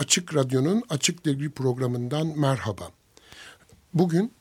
Açık 0.00 0.34
Radyo'nun 0.34 0.82
Açık 0.90 1.26
Dergi 1.26 1.50
programından 1.50 2.38
merhaba. 2.38 2.90
Bugün 3.94 4.32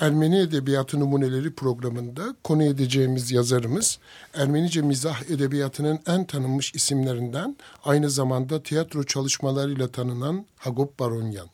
Ermeni 0.00 0.38
Edebiyatı 0.38 1.00
Numuneleri 1.00 1.54
programında 1.54 2.36
konu 2.44 2.62
edeceğimiz 2.64 3.32
yazarımız 3.32 3.98
Ermenice 4.34 4.82
mizah 4.82 5.22
edebiyatının 5.22 6.00
en 6.06 6.24
tanınmış 6.24 6.74
isimlerinden 6.74 7.56
aynı 7.84 8.10
zamanda 8.10 8.62
tiyatro 8.62 9.02
çalışmalarıyla 9.02 9.88
tanınan 9.88 10.46
Hagop 10.56 11.00
Baronyan. 11.00 11.48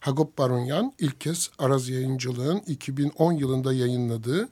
Hagop 0.00 0.38
Baronyan 0.38 0.92
ilk 0.98 1.20
kez 1.20 1.50
Araz 1.58 1.88
Yayıncılığın 1.88 2.58
2010 2.66 3.32
yılında 3.32 3.72
yayınladığı 3.72 4.48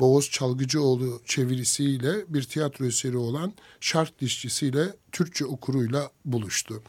Boğaz 0.00 0.30
Çalgıcıoğlu 0.30 1.20
çevirisiyle 1.24 2.24
bir 2.28 2.42
tiyatro 2.42 2.84
eseri 2.84 3.16
olan 3.16 3.52
Şart 3.80 4.20
Dişçisiyle 4.20 4.96
Türkçe 5.12 5.44
okuruyla 5.44 6.10
buluştu. 6.24 6.82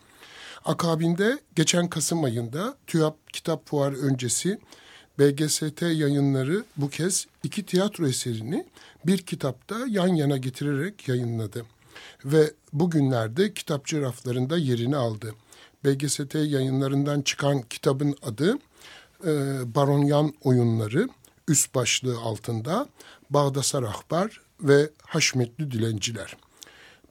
Akabinde 0.67 1.39
geçen 1.55 1.89
Kasım 1.89 2.23
ayında 2.23 2.77
TÜYAP 2.87 3.33
Kitap 3.33 3.67
Fuarı 3.67 3.97
öncesi 3.97 4.59
BGST 5.19 5.81
yayınları 5.81 6.63
bu 6.77 6.89
kez 6.89 7.27
iki 7.43 7.65
tiyatro 7.65 8.07
eserini 8.07 8.65
bir 9.05 9.17
kitapta 9.17 9.75
yan 9.87 10.07
yana 10.07 10.37
getirerek 10.37 11.07
yayınladı. 11.07 11.65
Ve 12.25 12.53
bugünlerde 12.73 13.53
kitapçı 13.53 14.01
raflarında 14.01 14.57
yerini 14.57 14.97
aldı. 14.97 15.33
BGST 15.85 16.35
yayınlarından 16.35 17.21
çıkan 17.21 17.61
kitabın 17.61 18.15
adı 18.23 18.57
e, 19.25 19.31
Baronyan 19.75 20.33
Oyunları 20.43 21.09
üst 21.47 21.75
başlığı 21.75 22.19
altında 22.19 22.87
Bağdasar 23.29 23.83
Ahbar 23.83 24.41
ve 24.61 24.89
Haşmetli 25.01 25.71
Dilenciler. 25.71 26.37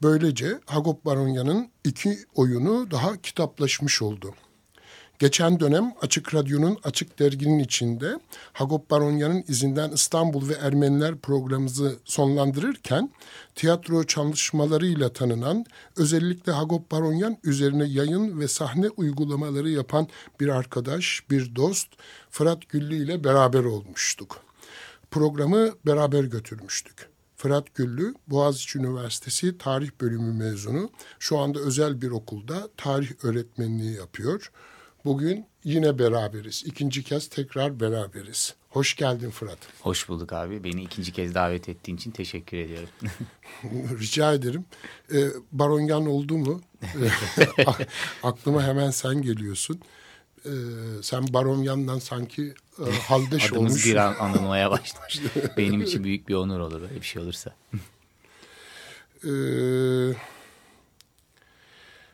Böylece 0.02 0.60
Hagop 0.66 1.04
Baronya'nın 1.04 1.68
iki 1.84 2.18
oyunu 2.34 2.90
daha 2.90 3.16
kitaplaşmış 3.16 4.02
oldu. 4.02 4.34
Geçen 5.18 5.60
dönem 5.60 5.92
Açık 6.00 6.34
Radyo'nun 6.34 6.78
Açık 6.84 7.18
Dergi'nin 7.18 7.58
içinde 7.58 8.20
Hagop 8.52 8.90
Baronya'nın 8.90 9.44
izinden 9.48 9.90
İstanbul 9.90 10.48
ve 10.48 10.52
Ermeniler 10.52 11.16
programımızı 11.16 11.96
sonlandırırken 12.04 13.10
tiyatro 13.54 14.04
çalışmalarıyla 14.04 15.12
tanınan 15.12 15.64
özellikle 15.96 16.52
Hagop 16.52 16.90
Baronyan 16.90 17.36
üzerine 17.44 17.84
yayın 17.84 18.40
ve 18.40 18.48
sahne 18.48 18.88
uygulamaları 18.88 19.70
yapan 19.70 20.08
bir 20.40 20.48
arkadaş, 20.48 21.22
bir 21.30 21.56
dost 21.56 21.88
Fırat 22.30 22.68
Güllü 22.68 23.04
ile 23.04 23.24
beraber 23.24 23.64
olmuştuk. 23.64 24.40
Programı 25.10 25.70
beraber 25.86 26.24
götürmüştük. 26.24 27.15
Fırat 27.36 27.74
Güllü, 27.74 28.14
Boğaziçi 28.26 28.78
Üniversitesi 28.78 29.58
Tarih 29.58 29.90
Bölümü 30.00 30.32
mezunu. 30.32 30.90
Şu 31.18 31.38
anda 31.38 31.58
özel 31.58 32.02
bir 32.02 32.10
okulda 32.10 32.68
tarih 32.76 33.10
öğretmenliği 33.22 33.96
yapıyor. 33.96 34.50
Bugün 35.04 35.46
yine 35.64 35.98
beraberiz. 35.98 36.62
İkinci 36.66 37.04
kez 37.04 37.28
tekrar 37.28 37.80
beraberiz. 37.80 38.54
Hoş 38.70 38.96
geldin 38.96 39.30
Fırat. 39.30 39.58
Hoş 39.80 40.08
bulduk 40.08 40.32
abi. 40.32 40.64
Beni 40.64 40.82
ikinci 40.82 41.12
kez 41.12 41.34
davet 41.34 41.68
ettiğin 41.68 41.96
için 41.96 42.10
teşekkür 42.10 42.56
ediyorum. 42.56 42.88
Rica 44.00 44.32
ederim. 44.34 44.64
Ee, 45.14 45.26
Baronyan 45.52 46.06
oldu 46.06 46.38
mu? 46.38 46.60
Aklıma 48.22 48.62
hemen 48.62 48.90
sen 48.90 49.22
geliyorsun. 49.22 49.80
Ee, 50.44 50.50
sen 51.02 51.32
Baronyan'dan 51.32 51.98
sanki 51.98 52.54
e, 52.78 52.90
haldeş 52.90 53.52
Adımız 53.52 53.72
olmuş. 53.72 53.86
bir 53.86 53.96
an 53.96 54.14
anılmaya 54.20 54.70
başlamış. 54.70 55.20
Benim 55.56 55.82
için 55.82 56.04
büyük 56.04 56.28
bir 56.28 56.34
onur 56.34 56.60
olur 56.60 56.82
öyle 56.82 56.94
bir 56.94 57.06
şey 57.06 57.22
olursa. 57.22 57.54
Ee, 59.24 59.28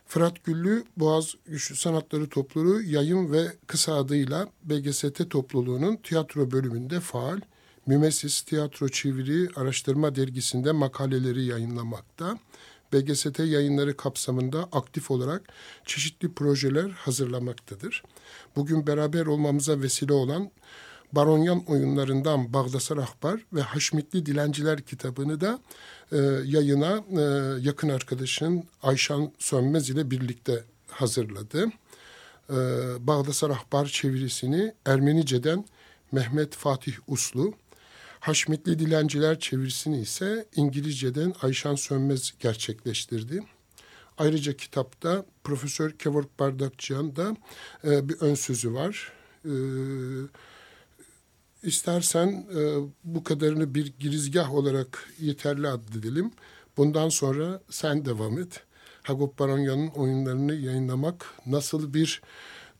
Fırat 0.07 0.45
Güllü 0.45 0.85
Boğaz 0.97 1.35
Güçlü 1.47 1.77
Sanatları 1.77 2.29
Topluluğu 2.29 2.83
yayın 2.83 3.33
ve 3.33 3.47
kısa 3.67 3.95
adıyla 3.95 4.49
BGST 4.65 5.31
topluluğunun 5.31 5.97
tiyatro 5.97 6.51
bölümünde 6.51 7.01
faal, 7.01 7.41
Mümesis 7.87 8.43
Tiyatro 8.43 8.89
Çeviri 8.89 9.49
Araştırma 9.57 10.15
Dergisi'nde 10.17 10.73
makaleleri 10.73 11.45
yayınlamakta. 11.45 12.39
BGST 12.93 13.39
yayınları 13.39 13.97
kapsamında 13.97 14.69
aktif 14.73 15.11
olarak 15.11 15.43
çeşitli 15.87 16.35
projeler 16.35 16.91
hazırlamaktadır. 16.91 18.03
Bugün 18.57 18.87
beraber 18.87 19.27
olmamıza 19.27 19.81
vesile 19.81 20.13
olan 20.13 20.51
Baronyan 21.13 21.65
oyunlarından 21.67 22.53
Bağdasar 22.53 22.97
Ahbar 22.97 23.41
ve 23.53 23.61
Haşmetli 23.61 24.27
Dilenciler 24.27 24.81
kitabını 24.81 25.41
da 25.41 25.59
e, 26.13 26.17
yayına 26.45 27.05
e, 27.11 27.23
yakın 27.61 27.89
arkadaşın 27.89 28.65
Ayşan 28.83 29.33
Sönmez 29.39 29.91
ile 29.91 30.11
birlikte 30.11 30.65
hazırladı. 30.89 31.67
E, 32.51 32.57
Bağdasar 33.01 33.51
Ahbar 33.51 33.87
çevirisini 33.87 34.75
Ermenice'den 34.87 35.65
Mehmet 36.13 36.55
Fatih 36.55 36.93
Uslu, 37.07 37.55
Haşmetli 38.23 38.79
Dilenciler 38.79 39.39
çevirisini 39.39 40.01
ise 40.01 40.47
İngilizce'den 40.57 41.35
Ayşan 41.43 41.75
Sönmez 41.75 42.33
gerçekleştirdi. 42.41 43.43
Ayrıca 44.19 44.57
kitapta 44.57 45.27
Profesör 45.45 45.91
Kevork 45.91 46.39
Bardakçıyan 46.39 47.17
da 47.17 47.37
e, 47.85 48.09
bir 48.09 48.17
ön 48.21 48.35
sözü 48.35 48.75
var. 48.75 49.13
E, 49.45 49.55
istersen 51.63 52.47
e, 52.57 52.77
bu 53.05 53.25
kadarını 53.25 53.75
bir 53.75 53.93
girizgah 54.01 54.55
olarak 54.55 55.13
yeterli 55.21 55.69
addedelim. 55.69 56.31
Bundan 56.77 57.09
sonra 57.09 57.63
sen 57.71 58.05
devam 58.05 58.39
et. 58.39 58.63
Hagop 59.03 59.39
Baronya'nın 59.39 59.89
oyunlarını 59.89 60.55
yayınlamak 60.55 61.27
nasıl 61.47 61.95
bir 61.95 62.23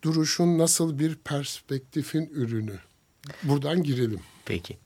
duruşun, 0.03 0.59
nasıl 0.59 0.99
bir 0.99 1.15
perspektifin 1.15 2.31
ürünü? 2.33 2.79
Buradan 3.43 3.83
girelim. 3.83 4.21
Peki. 4.45 4.79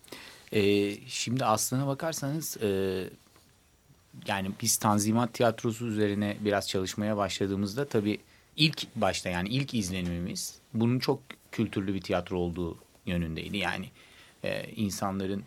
Ee, 0.52 0.96
şimdi 1.06 1.44
aslına 1.44 1.86
bakarsanız 1.86 2.56
e, 2.62 2.68
yani 4.26 4.50
biz 4.62 4.76
Tanzimat 4.76 5.34
Tiyatrosu 5.34 5.86
üzerine 5.86 6.36
biraz 6.40 6.68
çalışmaya 6.68 7.16
başladığımızda 7.16 7.88
tabii 7.88 8.18
ilk 8.56 8.86
başta 8.96 9.28
yani 9.28 9.48
ilk 9.48 9.74
izlenimimiz 9.74 10.58
bunun 10.74 10.98
çok 10.98 11.20
kültürlü 11.52 11.94
bir 11.94 12.00
tiyatro 12.00 12.38
olduğu 12.38 12.78
yönündeydi. 13.06 13.56
Yani 13.56 13.90
e, 14.44 14.70
insanların 14.76 15.44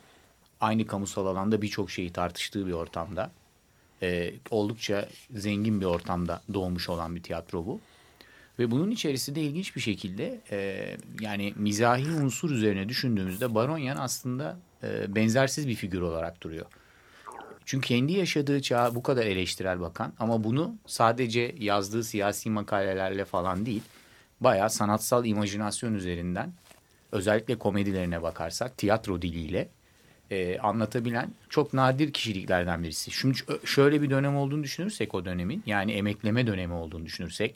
aynı 0.62 0.88
kamusal 0.88 1.26
alanda 1.26 1.62
birçok 1.62 1.92
şeyi 1.92 2.10
tartıştığı 2.10 2.68
bir 2.68 2.72
ortamda 2.72 3.32
e, 4.02 4.34
oldukça 4.50 5.10
zengin 5.32 5.82
bir 5.82 5.86
ortamda 5.86 6.42
doğmuş 6.54 6.90
olan 6.90 7.16
bir 7.16 7.24
tiyatro 7.24 7.66
bu. 7.66 7.80
Ve 8.60 8.72
bunun 8.72 8.92
içerisinde 8.92 9.42
ilginç 9.42 9.76
bir 9.76 9.82
şekilde 9.82 10.42
e, 10.52 10.98
yani 11.20 11.54
mizahi 11.56 12.12
unsur 12.12 12.52
üzerine 12.52 12.90
düşündüğümüzde 12.90 13.56
Baronyan 13.56 13.98
aslında 13.98 14.58
e, 14.84 15.16
benzersiz 15.16 15.68
bir 15.68 15.76
figür 15.76 16.02
olarak 16.02 16.44
duruyor. 16.44 16.66
Çünkü 17.66 17.88
kendi 17.88 18.14
yaşadığı 18.14 18.62
çağa 18.62 18.96
bu 18.96 19.04
kadar 19.04 19.26
eleştirel 19.26 19.80
bakan 19.80 20.14
ama 20.20 20.44
bunu 20.44 20.76
sadece 20.86 21.56
yazdığı 21.60 22.04
siyasi 22.04 22.50
makalelerle 22.50 23.26
falan 23.26 23.66
değil, 23.66 23.84
bayağı 24.42 24.70
sanatsal 24.70 25.26
imajinasyon 25.26 25.94
üzerinden 25.94 26.54
özellikle 27.12 27.56
komedilerine 27.56 28.22
bakarsak 28.22 28.78
tiyatro 28.78 29.22
diliyle 29.22 29.70
e, 30.32 30.60
anlatabilen 30.60 31.34
çok 31.50 31.74
nadir 31.74 32.14
kişiliklerden 32.14 32.84
birisi. 32.84 33.12
Şimdi 33.12 33.38
şöyle 33.66 34.02
bir 34.02 34.10
dönem 34.10 34.38
olduğunu 34.38 34.64
düşünürsek 34.64 35.16
o 35.16 35.26
dönemin 35.26 35.64
yani 35.66 35.92
emekleme 35.92 36.48
dönemi 36.48 36.74
olduğunu 36.74 37.06
düşünürsek 37.06 37.56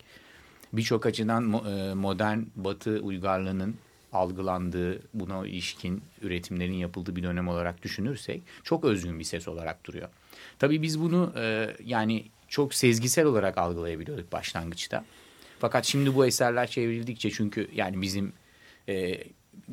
birçok 0.73 1.05
açıdan 1.05 1.53
e, 1.53 1.93
modern 1.93 2.39
batı 2.55 2.99
uygarlığının 2.99 3.75
algılandığı 4.15 5.01
buna 5.13 5.47
ilişkin 5.47 6.03
üretimlerin 6.21 6.73
yapıldığı 6.73 7.15
bir 7.15 7.23
dönem 7.23 7.47
olarak 7.47 7.83
düşünürsek 7.83 8.43
çok 8.63 8.83
özgün 8.83 9.19
bir 9.19 9.23
ses 9.23 9.47
olarak 9.47 9.85
duruyor. 9.85 10.09
Tabii 10.59 10.81
biz 10.81 10.99
bunu 10.99 11.33
e, 11.37 11.75
yani 11.85 12.25
çok 12.47 12.73
sezgisel 12.73 13.25
olarak 13.25 13.57
algılayabiliyorduk 13.57 14.31
başlangıçta. 14.31 15.05
Fakat 15.59 15.85
şimdi 15.85 16.15
bu 16.15 16.25
eserler 16.25 16.67
çevrildikçe 16.67 17.31
çünkü 17.31 17.69
yani 17.75 18.01
bizim 18.01 18.33
e, 18.89 19.23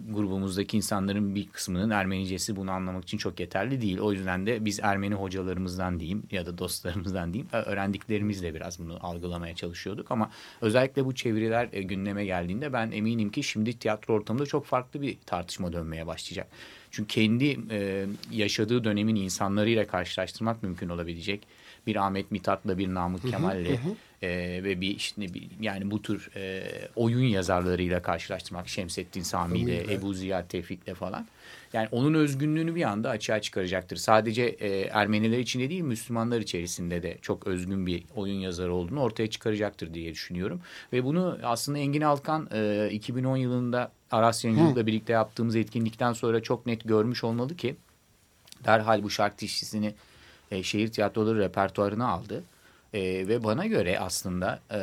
grubumuzdaki 0.09 0.77
insanların 0.77 1.35
bir 1.35 1.49
kısmının 1.49 1.91
Ermenicesi 1.91 2.57
bunu 2.57 2.71
anlamak 2.71 3.03
için 3.05 3.19
çok 3.19 3.41
yeterli 3.41 3.81
değil. 3.81 3.99
O 3.99 4.13
yüzden 4.13 4.47
de 4.47 4.65
biz 4.65 4.81
Ermeni 4.83 5.15
hocalarımızdan 5.15 6.01
diyeyim 6.01 6.23
ya 6.31 6.47
da 6.47 6.59
dostlarımızdan 6.59 7.33
diyeyim 7.33 7.49
öğrendiklerimizle 7.53 8.55
biraz 8.55 8.79
bunu 8.79 8.99
algılamaya 9.01 9.55
çalışıyorduk. 9.55 10.11
Ama 10.11 10.31
özellikle 10.61 11.05
bu 11.05 11.15
çeviriler 11.15 11.69
e, 11.73 11.83
gündeme 11.83 12.25
geldiğinde 12.25 12.73
ben 12.73 12.91
eminim 12.91 13.31
ki 13.31 13.43
şimdi 13.43 13.79
tiyatro 13.79 14.15
ortamında 14.15 14.47
çok 14.47 14.67
farklı 14.67 15.03
bir 15.03 15.19
tartışma 15.27 15.73
dönmeye 15.73 16.07
başlayacak. 16.07 16.49
Çünkü 16.91 17.09
kendi 17.09 17.59
e, 17.71 18.07
yaşadığı 18.31 18.85
dönemin 18.85 19.17
insanlarıyla 19.17 19.87
karşılaştırmak 19.87 20.63
mümkün 20.63 20.89
olabilecek. 20.89 21.47
Bir 21.91 21.97
Ahmet 21.97 22.31
Mithat'la 22.31 22.79
bir 22.79 22.95
Namık 22.95 23.31
Kemal'le 23.31 23.79
e, 24.23 24.29
ve 24.65 24.81
bir 24.81 24.97
işte 24.97 25.35
bir, 25.35 25.49
yani 25.61 25.91
bu 25.91 26.03
tür 26.03 26.31
e, 26.37 26.63
oyun 26.97 27.25
yazarlarıyla 27.25 28.03
karşılaştırmak 28.03 28.69
Şemsettin 28.69 29.23
Sami 29.23 29.59
ile 29.59 29.95
Ebu 29.95 30.15
Ziya 30.15 30.47
Tevfik'le 30.47 30.95
falan. 30.95 31.27
Yani 31.73 31.89
onun 31.93 32.15
özgünlüğünü 32.15 32.75
bir 32.75 32.83
anda 32.83 33.11
açığa 33.11 33.41
çıkaracaktır. 33.41 33.97
Sadece 33.97 34.43
e, 34.43 34.81
Ermeniler 34.81 35.39
içinde 35.39 35.71
değil 35.71 35.83
Müslümanlar 35.83 36.41
içerisinde 36.41 37.03
de 37.03 37.19
çok 37.23 37.47
özgün 37.47 37.87
bir 37.87 38.05
oyun 38.17 38.41
yazarı 38.41 38.75
olduğunu 38.75 39.01
ortaya 39.01 39.31
çıkaracaktır 39.31 39.95
diye 39.95 40.13
düşünüyorum. 40.13 40.61
Ve 40.93 41.05
bunu 41.05 41.39
aslında 41.43 41.79
Engin 41.79 42.01
Alkan 42.01 42.49
e, 42.53 42.89
2010 42.93 43.37
yılında 43.37 43.93
Aras 44.11 44.45
Yayıncılık'la 44.45 44.87
birlikte 44.87 45.13
yaptığımız 45.13 45.57
etkinlikten 45.57 46.13
sonra 46.13 46.43
çok 46.43 46.67
net 46.67 46.85
görmüş 46.85 47.25
olmalı 47.25 47.57
ki 47.57 47.77
derhal 48.65 49.03
bu 49.03 49.11
şark 49.11 49.41
dişçisini 49.41 49.95
e, 50.51 50.63
şehir 50.63 50.89
tiyatroları 50.89 51.39
repertuarına 51.39 52.09
aldı. 52.09 52.45
E, 52.95 53.29
ve 53.29 53.45
bana 53.45 53.67
göre 53.67 53.99
aslında 53.99 54.61
e, 54.73 54.79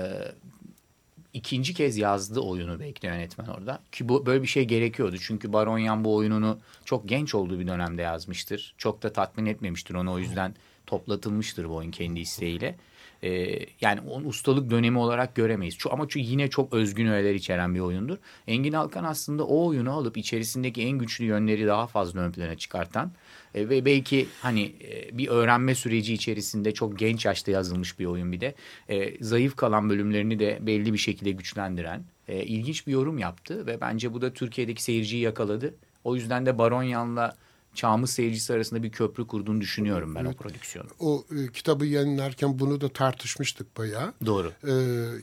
ikinci 1.34 1.74
kez 1.74 1.98
yazdı 1.98 2.40
oyunu 2.40 2.80
belki 2.80 3.08
yönetmen 3.08 3.46
orada. 3.46 3.80
Ki 3.92 4.10
bu 4.10 4.26
böyle 4.26 4.42
bir 4.42 4.48
şey 4.48 4.66
gerekiyordu. 4.66 5.18
Çünkü 5.22 5.54
Baronyan 5.54 6.04
bu 6.04 6.16
oyununu 6.16 6.60
çok 6.86 7.10
genç 7.10 7.36
olduğu 7.36 7.60
bir 7.60 7.68
dönemde 7.68 8.02
yazmıştır. 8.02 8.74
Çok 8.78 9.04
da 9.04 9.14
tatmin 9.14 9.46
etmemiştir 9.46 9.96
onu 9.96 10.14
o 10.14 10.20
yüzden 10.20 10.56
toplatılmıştır 10.86 11.70
bu 11.70 11.76
oyun 11.76 11.92
kendi 11.92 12.20
isteğiyle. 12.20 12.76
Ee, 13.24 13.60
yani 13.82 14.02
onun 14.02 14.26
ustalık 14.26 14.70
dönemi 14.70 14.98
olarak 14.98 15.36
göremeyiz. 15.36 15.78
Ama 15.92 16.04
çünkü 16.10 16.28
yine 16.28 16.50
çok 16.50 16.74
özgün 16.74 17.08
öğeler 17.08 17.34
içeren 17.34 17.76
bir 17.76 17.80
oyundur. 17.80 18.18
Engin 18.48 18.74
Alkan 18.74 19.04
aslında 19.04 19.44
o 19.44 19.68
oyunu 19.68 19.94
alıp 19.94 20.18
içerisindeki 20.18 20.82
en 20.82 20.98
güçlü 20.98 21.26
yönleri 21.26 21.68
daha 21.68 21.88
fazla 21.88 22.20
ön 22.20 22.32
plana 22.32 22.56
çıkartan 22.56 23.12
e, 23.58 23.70
ve 23.70 23.86
belki 23.86 24.28
hani 24.42 24.74
e, 24.82 25.18
bir 25.18 25.28
öğrenme 25.28 25.76
süreci 25.76 26.14
içerisinde 26.14 26.74
çok 26.74 27.00
genç 27.00 27.26
yaşta 27.26 27.52
yazılmış 27.52 28.00
bir 28.00 28.06
oyun 28.06 28.32
bir 28.32 28.42
de. 28.42 28.56
E, 28.90 29.24
zayıf 29.24 29.56
kalan 29.56 29.90
bölümlerini 29.90 30.40
de 30.40 30.60
belli 30.62 30.94
bir 30.94 30.98
şekilde 30.98 31.32
güçlendiren 31.32 32.04
e, 32.28 32.44
ilginç 32.44 32.88
bir 32.88 32.92
yorum 32.92 33.18
yaptı 33.18 33.66
ve 33.66 33.82
bence 33.82 34.14
bu 34.14 34.22
da 34.22 34.34
Türkiye'deki 34.34 34.84
seyirciyi 34.84 35.22
yakaladı. 35.22 35.76
O 36.04 36.16
yüzden 36.16 36.46
de 36.46 36.58
Baronyan'la 36.58 37.36
çağımız 37.74 38.10
seyircisi 38.10 38.54
arasında 38.54 38.84
bir 38.84 38.92
köprü 38.92 39.28
kurduğunu 39.28 39.62
düşünüyorum 39.62 40.16
ben 40.16 40.26
evet. 40.26 40.36
o 40.36 40.38
prodüksiyonu. 40.44 40.88
O 41.00 41.26
e, 41.32 41.52
kitabı 41.52 41.86
yayınlarken 41.86 42.60
bunu 42.60 42.82
da 42.82 42.90
tartışmıştık 42.90 43.78
bayağı. 43.78 44.14
Doğru. 44.26 44.52
E, 44.64 44.74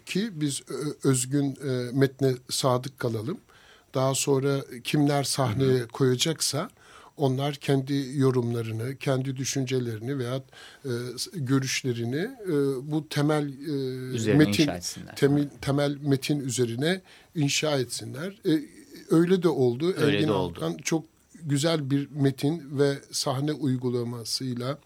ki 0.07 0.29
biz 0.33 0.61
e, 0.61 1.09
özgün 1.09 1.51
e, 1.51 1.91
metne 1.93 2.33
sadık 2.51 2.99
kalalım. 2.99 3.39
Daha 3.95 4.15
sonra 4.15 4.65
kimler 4.85 5.25
sahneye 5.25 5.79
Hı-hı. 5.79 5.89
koyacaksa 5.89 6.71
onlar 7.17 7.55
kendi 7.55 8.11
yorumlarını, 8.15 8.97
kendi 8.97 9.37
düşüncelerini 9.37 10.19
veya 10.19 10.37
e, 10.85 10.91
görüşlerini 11.33 12.31
e, 12.47 12.53
bu 12.93 13.09
temel 13.09 13.53
e, 14.29 14.35
metin 14.35 14.71
temel, 15.17 15.49
temel 15.61 15.97
metin 16.03 16.41
üzerine 16.41 17.01
inşa 17.35 17.79
etsinler. 17.79 18.41
E, 18.47 18.61
öyle 19.11 19.43
de 19.43 19.49
oldu. 19.49 19.95
Öyle 19.97 20.17
Engin 20.17 20.29
de 20.29 20.33
oldu. 20.33 20.77
çok 20.83 21.05
güzel 21.43 21.91
bir 21.91 22.09
metin 22.11 22.79
ve 22.79 22.99
sahne 23.11 23.53
uygulamasıyla, 23.53 24.79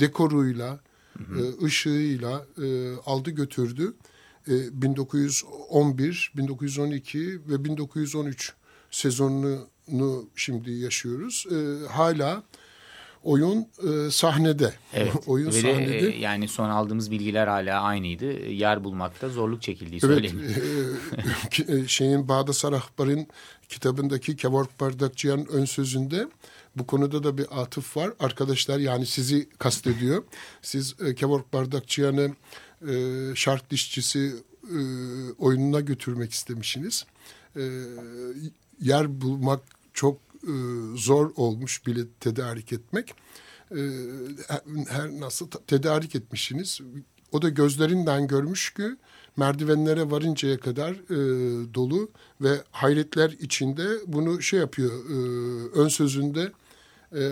dekoruyla, 0.00 0.80
hı 1.18 1.24
hı. 1.24 1.54
E, 1.60 1.64
ışığıyla 1.64 2.46
e, 2.62 2.94
aldı 3.06 3.30
götürdü. 3.30 3.94
E, 4.48 4.82
1911, 4.82 6.32
1912 6.36 7.48
ve 7.48 7.64
1913 7.64 8.52
sezonunu 8.90 9.68
şimdi 10.36 10.72
yaşıyoruz. 10.72 11.46
E, 11.50 11.86
hala 11.86 12.42
oyun 13.24 13.66
e, 13.82 14.10
sahnede. 14.10 14.74
Evet. 14.92 15.12
oyun 15.26 15.46
Ve 15.46 15.52
sahnede. 15.52 16.02
De, 16.02 16.08
e, 16.08 16.18
yani 16.18 16.48
son 16.48 16.70
aldığımız 16.70 17.10
bilgiler 17.10 17.46
hala 17.46 17.80
aynıydı. 17.80 18.32
Yer 18.48 18.84
bulmakta 18.84 19.28
zorluk 19.28 19.62
çekildiği 19.62 20.00
evet, 20.04 20.14
söyleniyor. 20.14 20.50
E, 21.68 21.72
e, 21.78 21.88
şeyin 21.88 22.28
Bağda 22.28 22.52
Sarahbar'ın 22.52 23.26
kitabındaki 23.68 24.36
Kevork 24.36 24.80
Bardakçıyan 24.80 25.46
ön 25.48 25.64
sözünde 25.64 26.28
bu 26.76 26.86
konuda 26.86 27.24
da 27.24 27.38
bir 27.38 27.46
atıf 27.60 27.96
var. 27.96 28.12
Arkadaşlar 28.20 28.78
yani 28.78 29.06
sizi 29.06 29.48
kastediyor. 29.58 30.24
Siz 30.62 30.94
e, 31.06 31.14
Kevork 31.14 31.52
Bardakçıyan'ı 31.52 32.30
e, 32.88 32.94
şark 33.34 33.70
dişçisi 33.70 34.34
e, 34.64 34.78
oyununa 35.38 35.80
götürmek 35.80 36.32
istemişsiniz. 36.32 37.06
E, 37.56 37.62
yer 38.80 39.20
bulmak 39.20 39.60
çok 39.94 40.18
e, 40.42 40.52
zor 40.96 41.30
olmuş 41.36 41.86
bilet 41.86 42.20
tedarik 42.20 42.72
etmek. 42.72 43.14
E, 43.70 43.80
her 44.88 45.10
nasıl 45.20 45.50
tedarik 45.50 46.14
etmişsiniz? 46.14 46.80
O 47.32 47.42
da 47.42 47.48
gözlerinden 47.48 48.26
görmüş 48.26 48.74
ki 48.74 48.96
merdivenlere 49.36 50.10
varıncaya 50.10 50.60
kadar 50.60 50.90
e, 50.90 51.74
dolu 51.74 52.10
ve 52.40 52.50
hayretler 52.70 53.30
içinde 53.30 53.86
bunu 54.06 54.42
şey 54.42 54.60
yapıyor 54.60 54.92
e, 54.92 55.14
ön 55.80 55.88
sözünde 55.88 56.52
e, 57.14 57.22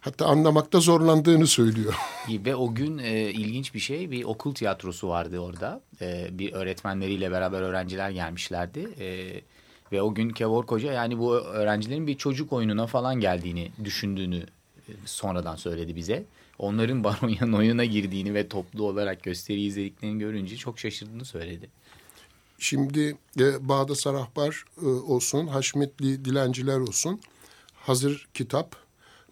hatta 0.00 0.26
anlamakta 0.26 0.80
zorlandığını 0.80 1.46
söylüyor. 1.46 1.94
Ve 2.28 2.54
o 2.56 2.74
gün 2.74 2.98
e, 2.98 3.30
ilginç 3.30 3.74
bir 3.74 3.80
şey 3.80 4.10
bir 4.10 4.24
okul 4.24 4.54
tiyatrosu 4.54 5.08
vardı 5.08 5.38
orada 5.38 5.80
e, 6.00 6.28
bir 6.38 6.52
öğretmenleriyle 6.52 7.30
beraber 7.30 7.60
öğrenciler 7.60 8.10
gelmişlerdi. 8.10 8.88
E, 9.00 9.40
ve 9.92 10.02
o 10.02 10.14
gün 10.14 10.30
Kevork 10.30 10.70
Hoca 10.70 10.92
yani 10.92 11.18
bu 11.18 11.34
öğrencilerin 11.34 12.06
bir 12.06 12.18
çocuk 12.18 12.52
oyununa 12.52 12.86
falan 12.86 13.20
geldiğini 13.20 13.70
düşündüğünü 13.84 14.46
sonradan 15.04 15.56
söyledi 15.56 15.96
bize. 15.96 16.24
Onların 16.58 17.04
Baronyan 17.04 17.52
oyuna 17.52 17.84
girdiğini 17.84 18.34
ve 18.34 18.48
toplu 18.48 18.84
olarak 18.84 19.22
gösteri 19.22 19.62
izlediklerini 19.62 20.18
görünce 20.18 20.56
çok 20.56 20.78
şaşırdığını 20.78 21.24
söyledi. 21.24 21.68
Şimdi 22.58 23.16
e, 23.40 23.68
Bağda 23.68 23.94
Sarahbar 23.94 24.64
e, 24.82 24.86
olsun, 24.86 25.46
Haşmetli 25.46 26.24
Dilenciler 26.24 26.78
olsun. 26.78 27.20
Hazır 27.74 28.28
kitap 28.34 28.76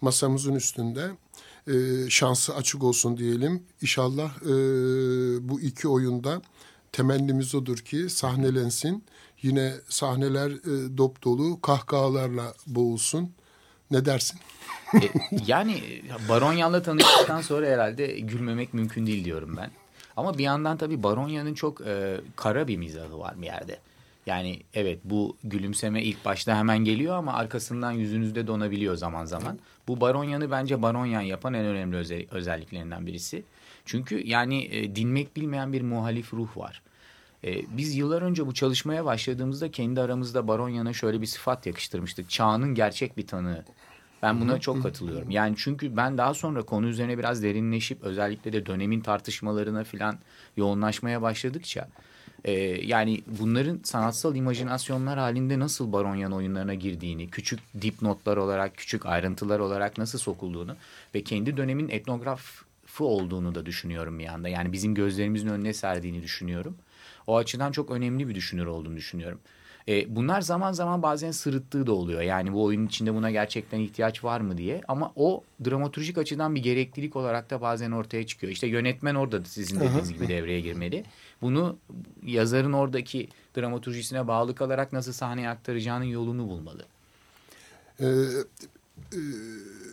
masamızın 0.01 0.55
üstünde. 0.55 1.11
E, 1.67 1.75
şansı 2.11 2.55
açık 2.55 2.85
olsun 2.85 3.19
diyelim. 3.19 3.63
İnşallah 3.83 4.43
e, 4.43 4.49
bu 5.49 5.61
iki 5.61 5.89
oyunda 5.89 6.43
temennimiz 6.93 7.55
odur 7.55 7.79
ki 7.79 8.11
sahnelensin 8.11 9.05
Yine 9.43 9.73
sahneler 9.89 10.51
e, 10.51 10.99
dop 10.99 11.25
dolu 11.25 11.61
kahkahalarla 11.61 12.55
boğulsun. 12.67 13.33
Ne 13.91 14.05
dersin? 14.05 14.41
e, 14.95 15.09
yani 15.47 15.83
Baronyan'la 16.29 16.83
tanıştıktan 16.83 17.41
sonra 17.41 17.67
herhalde 17.67 18.07
gülmemek 18.07 18.75
mümkün 18.75 19.07
değil 19.07 19.25
diyorum 19.25 19.57
ben. 19.57 19.71
Ama 20.17 20.39
bir 20.39 20.45
yandan 20.45 20.77
tabii 20.77 21.03
Baronyan'ın 21.03 21.55
çok 21.55 21.81
e, 21.81 22.21
kara 22.37 22.69
bir 22.69 22.77
mizahı 22.77 23.19
var 23.19 23.43
bir 23.43 23.47
yerde. 23.47 23.79
Yani 24.27 24.61
evet 24.75 24.99
bu 25.05 25.37
gülümseme 25.45 26.03
ilk 26.03 26.25
başta 26.25 26.57
hemen 26.57 26.79
geliyor 26.79 27.17
ama 27.17 27.33
arkasından 27.33 27.93
yüzünüzde 27.93 28.47
donabiliyor 28.47 28.97
zaman 28.97 29.25
zaman. 29.25 29.59
Bu 29.89 30.01
Baronyan'ı 30.01 30.51
bence 30.51 30.83
Baronyan 30.83 31.21
yapan 31.21 31.55
en 31.55 31.65
önemli 31.65 32.27
özelliklerinden 32.31 33.07
birisi. 33.07 33.43
Çünkü 33.85 34.27
yani 34.27 34.65
e, 34.65 34.97
dinmek 34.97 35.37
bilmeyen 35.37 35.73
bir 35.73 35.83
muhalif 35.83 36.35
ruh 36.35 36.57
var. 36.57 36.83
E, 37.45 37.77
biz 37.77 37.97
yıllar 37.97 38.23
önce 38.23 38.47
bu 38.47 38.55
çalışmaya 38.55 39.05
başladığımızda 39.05 39.71
kendi 39.71 40.01
aramızda 40.01 40.49
Baronya'na 40.49 40.93
şöyle 40.93 41.21
bir 41.21 41.27
sıfat 41.27 41.67
yakıştırmıştık. 41.67 42.31
Çağının 42.31 42.75
gerçek 42.75 43.17
bir 43.17 43.27
tanığı. 43.27 43.65
Ben 44.23 44.41
buna 44.41 44.61
çok 44.61 44.83
katılıyorum. 44.83 45.31
Yani 45.31 45.55
çünkü 45.59 45.97
ben 45.97 46.19
daha 46.19 46.35
sonra 46.35 46.63
konu 46.63 46.87
üzerine 46.87 47.19
biraz 47.19 47.43
derinleşip 47.43 48.03
özellikle 48.03 48.53
de 48.53 48.67
dönemin 48.67 49.01
tartışmalarına 49.01 49.85
falan 49.85 50.19
yoğunlaşmaya 50.57 51.23
başladıkça 51.23 51.89
e, 52.45 52.53
yani 52.87 53.23
bunların 53.41 53.81
sanatsal 53.85 54.37
imajinasyonlar 54.37 55.19
halinde 55.19 55.59
nasıl 55.59 55.93
Baronyan 55.93 56.33
oyunlarına 56.33 56.75
girdiğini, 56.75 57.31
küçük 57.31 57.61
dipnotlar 57.83 58.37
olarak, 58.37 58.77
küçük 58.77 59.07
ayrıntılar 59.07 59.59
olarak 59.59 59.99
nasıl 59.99 60.19
sokulduğunu 60.19 60.77
ve 61.15 61.23
kendi 61.23 61.57
dönemin 61.57 61.89
etnografı 61.89 63.05
olduğunu 63.05 63.55
da 63.55 63.67
düşünüyorum 63.67 64.19
bir 64.19 64.27
anda. 64.27 64.49
Yani 64.49 64.73
bizim 64.73 64.95
gözlerimizin 64.95 65.49
önüne 65.49 65.73
serdiğini 65.73 66.23
düşünüyorum. 66.23 66.77
O 67.29 67.37
açıdan 67.37 67.73
çok 67.73 67.91
önemli 67.91 68.29
bir 68.29 68.35
düşünür 68.35 68.67
olduğunu 68.67 68.97
düşünüyorum. 68.97 69.41
E, 69.89 70.17
bunlar 70.17 70.41
zaman 70.41 70.73
zaman 70.73 71.03
bazen 71.03 71.31
sırıttığı 71.31 71.87
da 71.87 71.93
oluyor. 71.93 72.21
Yani 72.23 72.53
bu 72.53 72.65
oyunun 72.65 72.87
içinde 72.87 73.15
buna 73.15 73.31
gerçekten 73.31 73.81
ihtiyaç 73.81 74.25
var 74.25 74.41
mı 74.41 74.59
diye. 74.59 74.81
Ama 74.89 75.13
o 75.17 75.45
dramaturjik 75.65 76.19
açıdan 76.19 76.55
bir 76.55 76.63
gereklilik 76.63 77.17
olarak 77.17 77.51
da 77.51 77.61
bazen 77.61 77.91
ortaya 77.91 78.27
çıkıyor. 78.27 78.53
İşte 78.53 78.67
yönetmen 78.67 79.15
orada 79.15 79.45
da 79.45 79.49
sizin 79.49 79.81
dediğiniz 79.81 80.13
gibi 80.13 80.29
devreye 80.29 80.61
girmeli. 80.61 81.05
Bunu 81.43 81.77
yazarın 82.27 82.73
oradaki 82.73 83.29
dramaturjisine 83.57 84.29
bağlı 84.29 84.55
kalarak 84.55 84.93
nasıl 84.93 85.13
sahneye 85.13 85.49
aktaracağının 85.49 86.05
yolunu 86.05 86.49
bulmalı. 86.49 86.85
Ee, 88.01 88.07
e, 89.13 89.21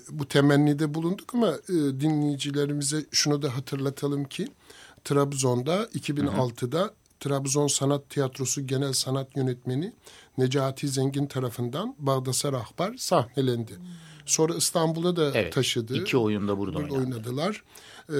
bu 0.09 0.27
temennide 0.27 0.93
bulunduk 0.93 1.35
ama 1.35 1.49
e, 1.69 1.73
dinleyicilerimize 1.73 3.05
şunu 3.11 3.41
da 3.41 3.55
hatırlatalım 3.55 4.23
ki 4.23 4.47
Trabzon'da 5.03 5.83
2006'da 5.83 6.79
hı 6.79 6.83
hı. 6.83 6.93
Trabzon 7.19 7.67
Sanat 7.67 8.09
Tiyatrosu 8.09 8.67
Genel 8.67 8.93
Sanat 8.93 9.35
Yönetmeni 9.35 9.93
Necati 10.37 10.87
Zengin 10.87 11.25
tarafından 11.25 11.95
Bağdasar 11.99 12.53
Ahbar 12.53 12.95
sahnelendi. 12.97 13.75
Hmm. 13.75 13.85
Sonra 14.25 14.55
İstanbul'a 14.55 15.15
da 15.15 15.31
evet, 15.33 15.53
taşıdı. 15.53 15.97
İki 15.97 16.17
oyunda 16.17 16.57
burada, 16.57 16.77
burada 16.77 16.93
oynadılar. 16.93 17.63
Ee, 18.09 18.13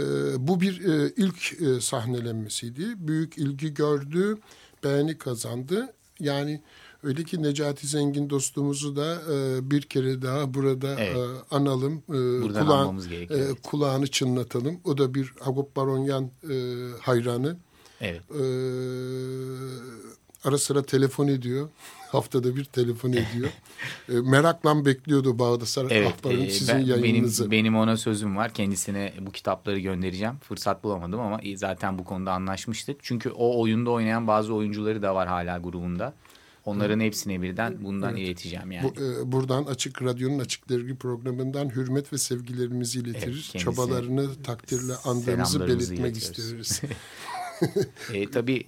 bu 0.48 0.62
bir 0.62 0.86
e, 0.86 1.14
ilk 1.18 1.62
e, 1.62 1.82
sahnelenmesiydi. 1.82 3.08
Büyük 3.08 3.38
ilgi 3.38 3.74
gördü, 3.74 4.38
beğeni 4.84 5.18
kazandı. 5.18 5.94
Yani 6.20 6.62
öyle 7.04 7.24
ki 7.24 7.44
Necati 7.44 7.88
Zengin 7.88 8.30
dostumuzu 8.30 8.96
da 8.96 9.22
e, 9.34 9.72
bir 9.72 9.82
kere 9.82 10.22
daha 10.22 10.54
burada 10.54 10.96
evet. 11.00 11.18
e, 11.18 11.56
analım. 11.56 12.04
E, 12.10 12.14
Buradan 12.42 12.66
kulağın, 12.66 13.02
e, 13.30 13.54
Kulağını 13.64 14.08
çınlatalım. 14.08 14.80
O 14.84 14.98
da 14.98 15.14
bir 15.14 15.34
Agop 15.46 15.76
Baronyan 15.76 16.32
e, 16.50 16.56
hayranı. 17.02 17.58
Evet. 18.02 18.22
Ee, 18.32 18.44
ara 20.44 20.58
sıra 20.58 20.84
telefon 20.84 21.28
ediyor. 21.28 21.70
Haftada 22.12 22.56
bir 22.56 22.64
telefon 22.64 23.10
ediyor. 23.10 23.50
e, 24.10 24.14
merakla 24.14 24.86
bekliyordu 24.86 25.40
Bağdasar 25.40 25.88
evet, 25.90 26.14
Ahbar'ın 26.20 26.42
e, 26.42 26.50
sizin 26.50 26.76
ben, 26.76 26.80
yayınınızı. 26.80 27.52
Benim, 27.52 27.52
benim 27.52 27.76
ona 27.78 27.98
sözüm 27.98 28.38
var. 28.38 28.54
Kendisine 28.54 29.14
bu 29.22 29.32
kitapları 29.32 29.80
göndereceğim. 29.80 30.36
Fırsat 30.42 30.84
bulamadım 30.84 31.20
ama 31.20 31.40
zaten 31.56 32.00
bu 32.00 32.04
konuda 32.04 32.32
anlaşmıştık. 32.32 32.98
Çünkü 33.02 33.30
o 33.30 33.62
oyunda 33.62 33.90
oynayan 33.92 34.28
bazı 34.28 34.54
oyuncuları 34.54 35.02
da 35.02 35.16
var 35.16 35.28
hala 35.28 35.58
grubunda. 35.58 36.14
Onların 36.66 37.00
hepsine 37.00 37.42
birden 37.42 37.84
bundan 37.84 38.12
evet. 38.12 38.28
ileteceğim 38.28 38.72
yani. 38.72 38.92
Bu, 38.96 39.02
e, 39.02 39.32
buradan 39.32 39.64
Açık 39.64 40.02
Radyo'nun 40.02 40.40
Açık 40.40 40.70
Dergi 40.70 40.96
programından 40.96 41.70
hürmet 41.70 42.14
ve 42.14 42.18
sevgilerimizi 42.18 43.00
iletiriz. 43.00 43.52
Evet, 43.54 43.64
Çabalarını 43.64 44.44
takdirle 44.44 44.94
andığımızı 44.96 45.68
belirtmek 45.68 46.18
isteriz. 46.18 46.82
e, 48.14 48.32
tabii 48.32 48.66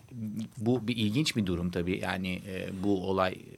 bu 0.57 0.87
bir 0.87 0.97
ilginç 0.97 1.35
bir 1.35 1.45
durum 1.45 1.71
tabii. 1.71 1.99
Yani 1.99 2.41
e, 2.47 2.69
bu 2.83 3.09
olay 3.09 3.31
e, 3.31 3.57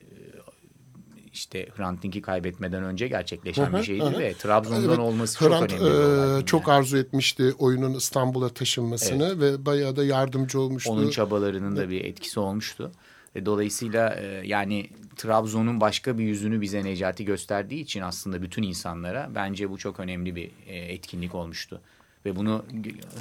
işte 1.32 1.68
Hrant 1.76 2.02
Dink'i 2.02 2.22
kaybetmeden 2.22 2.84
önce 2.84 3.08
gerçekleşen 3.08 3.72
bir 3.72 3.82
şeydi 3.82 4.18
ve 4.18 4.34
Trabzon'dan 4.34 4.84
evet, 4.84 4.98
olması 4.98 5.48
Hrant, 5.48 5.70
çok 5.70 5.80
önemli. 5.80 6.42
E, 6.42 6.46
çok 6.46 6.68
yani. 6.68 6.78
arzu 6.78 6.98
etmişti 6.98 7.54
oyunun 7.58 7.94
İstanbul'a 7.94 8.48
taşınmasını 8.48 9.26
evet. 9.26 9.40
ve 9.40 9.66
bayağı 9.66 9.96
da 9.96 10.04
yardımcı 10.04 10.60
olmuştu. 10.60 10.90
Onun 10.90 11.10
çabalarının 11.10 11.76
da 11.76 11.90
bir 11.90 12.04
etkisi 12.04 12.40
olmuştu. 12.40 12.92
E, 13.34 13.46
dolayısıyla 13.46 14.14
e, 14.14 14.42
yani 14.46 14.90
Trabzon'un 15.16 15.80
başka 15.80 16.18
bir 16.18 16.24
yüzünü 16.24 16.60
bize 16.60 16.84
Necati 16.84 17.24
gösterdiği 17.24 17.80
için 17.80 18.00
aslında 18.00 18.42
bütün 18.42 18.62
insanlara 18.62 19.30
bence 19.34 19.70
bu 19.70 19.78
çok 19.78 20.00
önemli 20.00 20.36
bir 20.36 20.50
e, 20.66 20.76
etkinlik 20.76 21.34
olmuştu. 21.34 21.80
Ve 22.24 22.36
bunu 22.36 22.64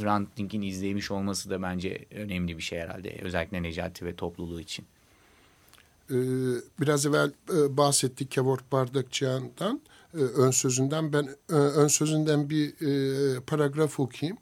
Hrant 0.02 0.38
Dink'in 0.38 0.62
izlemiş 0.62 1.12
olması 1.12 1.50
da 1.50 1.62
bence 1.62 2.06
önemli 2.12 2.58
bir 2.58 2.64
şey 2.64 2.80
herhalde. 2.80 3.20
Özellikle 3.22 3.64
Necati 3.64 4.06
ve 4.06 4.16
topluluğu 4.16 4.62
için. 4.62 4.86
Ee, 6.12 6.16
biraz 6.80 7.06
evvel 7.06 7.32
e, 7.54 7.78
bahsettik 7.78 8.32
Kevork 8.32 8.72
Bardakçıyan'dan, 8.72 9.82
e, 10.14 10.18
ön 10.18 10.52
sözünden. 10.52 11.14
Ben 11.14 11.30
e, 11.50 11.54
ön 11.54 11.88
sözünden 11.88 12.50
bir 12.50 12.74
paragraf 13.40 14.00
okuyayım. 14.00 14.38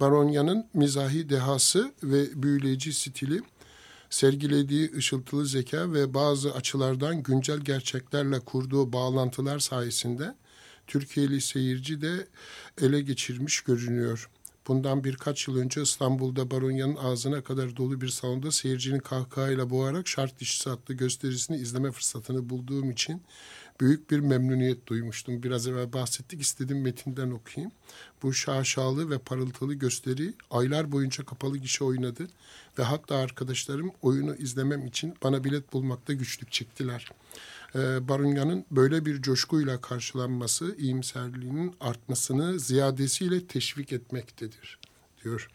Baronya'nın 0.00 0.66
mizahi 0.74 1.30
dehası 1.30 1.92
ve 2.02 2.42
büyüleyici 2.42 2.92
stili, 2.92 3.40
sergilediği 4.10 4.92
ışıltılı 4.96 5.46
zeka 5.46 5.92
ve 5.92 6.14
bazı 6.14 6.54
açılardan 6.54 7.22
güncel 7.22 7.58
gerçeklerle 7.58 8.40
kurduğu 8.40 8.92
bağlantılar 8.92 9.58
sayesinde 9.58 10.34
Türkiye'li 10.86 11.40
seyirci 11.40 12.00
de 12.00 12.26
ele 12.80 13.00
geçirmiş 13.00 13.60
görünüyor. 13.60 14.28
Bundan 14.68 15.04
birkaç 15.04 15.48
yıl 15.48 15.56
önce 15.56 15.82
İstanbul'da 15.82 16.50
Baronya'nın 16.50 16.96
ağzına 16.96 17.42
kadar 17.42 17.76
dolu 17.76 18.00
bir 18.00 18.08
salonda 18.08 18.52
seyircinin 18.52 18.98
kahkahayla 18.98 19.70
boğarak 19.70 20.08
şart 20.08 20.40
dişisi 20.40 20.70
adlı 20.70 20.94
gösterisini 20.94 21.56
izleme 21.56 21.92
fırsatını 21.92 22.50
bulduğum 22.50 22.90
için 22.90 23.22
büyük 23.80 24.10
bir 24.10 24.18
memnuniyet 24.18 24.86
duymuştum. 24.86 25.42
Biraz 25.42 25.68
evvel 25.68 25.92
bahsettik 25.92 26.40
istedim 26.40 26.82
metinden 26.82 27.30
okuyayım. 27.30 27.72
Bu 28.22 28.32
şaşalı 28.32 29.10
ve 29.10 29.18
parıltılı 29.18 29.74
gösteri 29.74 30.34
aylar 30.50 30.92
boyunca 30.92 31.24
kapalı 31.24 31.58
gişe 31.58 31.84
oynadı 31.84 32.28
ve 32.78 32.82
hatta 32.82 33.16
arkadaşlarım 33.16 33.90
oyunu 34.02 34.34
izlemem 34.34 34.86
için 34.86 35.14
bana 35.22 35.44
bilet 35.44 35.72
bulmakta 35.72 36.12
güçlük 36.12 36.52
çektiler.'' 36.52 37.10
E, 37.76 38.08
Barunya'nın 38.08 38.64
böyle 38.70 39.06
bir 39.06 39.22
coşkuyla 39.22 39.80
karşılanması 39.80 40.76
iyimserliğinin 40.78 41.74
artmasını 41.80 42.60
ziyadesiyle 42.60 43.46
teşvik 43.46 43.92
etmektedir 43.92 44.78
diyor. 45.24 45.50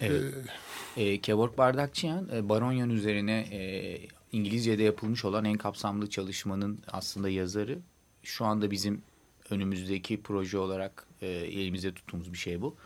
Evet. 0.00 0.34
Ee, 0.96 1.02
e, 1.02 1.20
Kevork 1.20 1.58
Bardakçıyan 1.58 2.28
e, 2.34 2.48
Baronyan 2.48 2.90
üzerine 2.90 3.40
e, 3.52 4.00
İngilizce'de 4.32 4.82
yapılmış 4.82 5.24
olan 5.24 5.44
en 5.44 5.56
kapsamlı 5.56 6.10
çalışmanın 6.10 6.78
aslında 6.92 7.28
yazarı. 7.28 7.78
Şu 8.22 8.44
anda 8.44 8.70
bizim 8.70 9.02
önümüzdeki 9.50 10.22
proje 10.22 10.58
olarak 10.58 11.06
e, 11.22 11.26
elimizde 11.26 11.94
tuttuğumuz 11.94 12.32
bir 12.32 12.38
şey 12.38 12.62
bu. 12.62 12.76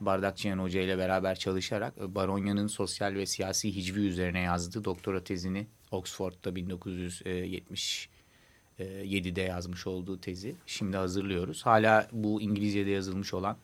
Bardakçıyan 0.00 0.58
Hoca 0.58 0.80
ile 0.80 0.98
beraber 0.98 1.38
çalışarak 1.38 1.94
e, 1.98 2.14
Baronya'nın 2.14 2.66
sosyal 2.66 3.14
ve 3.14 3.26
siyasi 3.26 3.76
hicvi 3.76 4.00
üzerine 4.00 4.40
yazdığı 4.40 4.84
doktora 4.84 5.24
tezini 5.24 5.66
Oxford'da 5.90 6.50
1977'de 6.50 9.40
yazmış 9.40 9.86
olduğu 9.86 10.20
tezi 10.20 10.54
şimdi 10.66 10.96
hazırlıyoruz. 10.96 11.66
Hala 11.66 12.08
bu 12.12 12.40
İngilizce'de 12.40 12.90
yazılmış 12.90 13.34
olan 13.34 13.56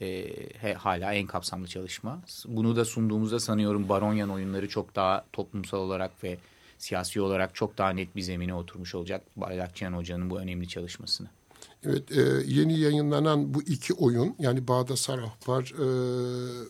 e, 0.00 0.74
hala 0.74 1.14
en 1.14 1.26
kapsamlı 1.26 1.66
çalışma. 1.66 2.22
Bunu 2.48 2.76
da 2.76 2.84
sunduğumuzda 2.84 3.40
sanıyorum 3.40 3.88
Baronyan 3.88 4.30
oyunları 4.30 4.68
çok 4.68 4.96
daha 4.96 5.24
toplumsal 5.32 5.78
olarak 5.78 6.24
ve 6.24 6.38
siyasi 6.78 7.20
olarak 7.20 7.54
çok 7.54 7.78
daha 7.78 7.90
net 7.90 8.16
bir 8.16 8.22
zemine 8.22 8.54
oturmuş 8.54 8.94
olacak 8.94 9.22
Bardakçıyan 9.36 9.92
Hoca'nın 9.92 10.30
bu 10.30 10.38
önemli 10.38 10.68
çalışmasını. 10.68 11.28
Evet, 11.84 12.12
e, 12.12 12.22
yeni 12.46 12.80
yayınlanan 12.80 13.54
bu 13.54 13.62
iki 13.62 13.94
oyun 13.94 14.34
yani 14.38 14.68
Bağda 14.68 14.96
Sarahbar 14.96 15.62
e, 15.62 15.86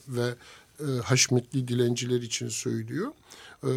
ve 0.08 0.34
e, 0.80 0.84
Haşmetli 1.04 1.68
Dilenciler 1.68 2.22
için 2.22 2.48
söylüyor 2.48 3.12
e, 3.62 3.72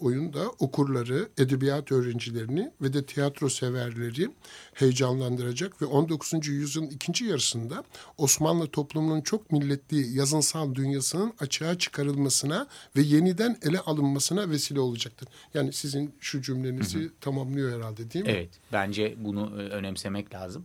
oyunda 0.00 0.48
okurları, 0.58 1.28
edebiyat 1.38 1.92
öğrencilerini 1.92 2.72
ve 2.82 2.92
de 2.92 3.06
tiyatro 3.06 3.48
severleri 3.48 4.28
heyecanlandıracak 4.74 5.82
ve 5.82 5.86
19. 5.86 6.48
yüzyılın 6.48 6.90
ikinci 6.90 7.24
yarısında 7.24 7.84
Osmanlı 8.18 8.66
toplumunun 8.66 9.20
çok 9.20 9.52
milletli 9.52 10.16
yazınsal 10.18 10.74
dünyasının 10.74 11.32
açığa 11.40 11.78
çıkarılmasına 11.78 12.66
ve 12.96 13.02
yeniden 13.02 13.58
ele 13.62 13.80
alınmasına 13.80 14.50
vesile 14.50 14.80
olacaktır. 14.80 15.28
Yani 15.54 15.72
sizin 15.72 16.14
şu 16.20 16.42
cümlenizi 16.42 16.98
hı 16.98 17.04
hı. 17.04 17.10
tamamlıyor 17.20 17.76
herhalde 17.76 18.10
değil 18.10 18.24
mi? 18.24 18.30
Evet, 18.30 18.50
bence 18.72 19.14
bunu 19.18 19.62
e, 19.62 19.68
önemsemek 19.68 20.34
lazım. 20.34 20.64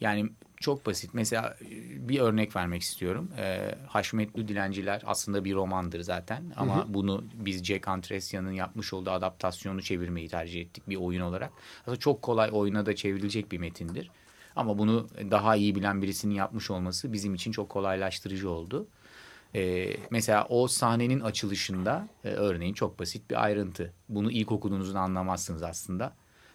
Yani 0.00 0.30
çok 0.66 0.86
basit. 0.86 1.14
Mesela 1.14 1.56
e, 1.62 2.08
bir 2.08 2.20
örnek 2.20 2.56
vermek 2.56 2.82
istiyorum. 2.82 3.30
E, 3.38 3.74
Haşmetli 3.86 4.48
Dilenciler 4.48 5.02
aslında 5.06 5.44
bir 5.44 5.54
romandır 5.54 6.00
zaten. 6.00 6.44
Ama 6.56 6.76
hı 6.76 6.80
hı. 6.80 6.94
bunu 6.94 7.24
biz 7.34 7.64
Jack 7.64 7.88
Antresyan'ın 7.88 8.52
yapmış 8.52 8.92
olduğu 8.92 9.10
adaptasyonu 9.10 9.82
çevirmeyi 9.82 10.28
tercih 10.28 10.60
ettik 10.60 10.88
bir 10.88 10.96
oyun 10.96 11.20
olarak. 11.20 11.50
Aslında 11.82 11.96
çok 11.96 12.22
kolay 12.22 12.50
oyuna 12.52 12.86
da 12.86 12.96
çevrilecek 12.96 13.52
bir 13.52 13.58
metindir. 13.58 14.10
Ama 14.56 14.78
bunu 14.78 15.08
daha 15.30 15.56
iyi 15.56 15.74
bilen 15.74 16.02
birisinin 16.02 16.34
yapmış 16.34 16.70
olması 16.70 17.12
bizim 17.12 17.34
için 17.34 17.52
çok 17.52 17.68
kolaylaştırıcı 17.68 18.50
oldu. 18.50 18.86
Ee, 19.54 19.96
mesela 20.10 20.46
o 20.48 20.68
sahnenin 20.68 21.20
açılışında 21.20 22.08
e, 22.24 22.28
örneğin 22.28 22.74
çok 22.74 22.98
basit 22.98 23.30
bir 23.30 23.44
ayrıntı. 23.44 23.92
Bunu 24.08 24.30
ilk 24.30 24.52
okuduğunuzda 24.52 25.00
anlamazsınız 25.00 25.62
aslında. 25.62 26.12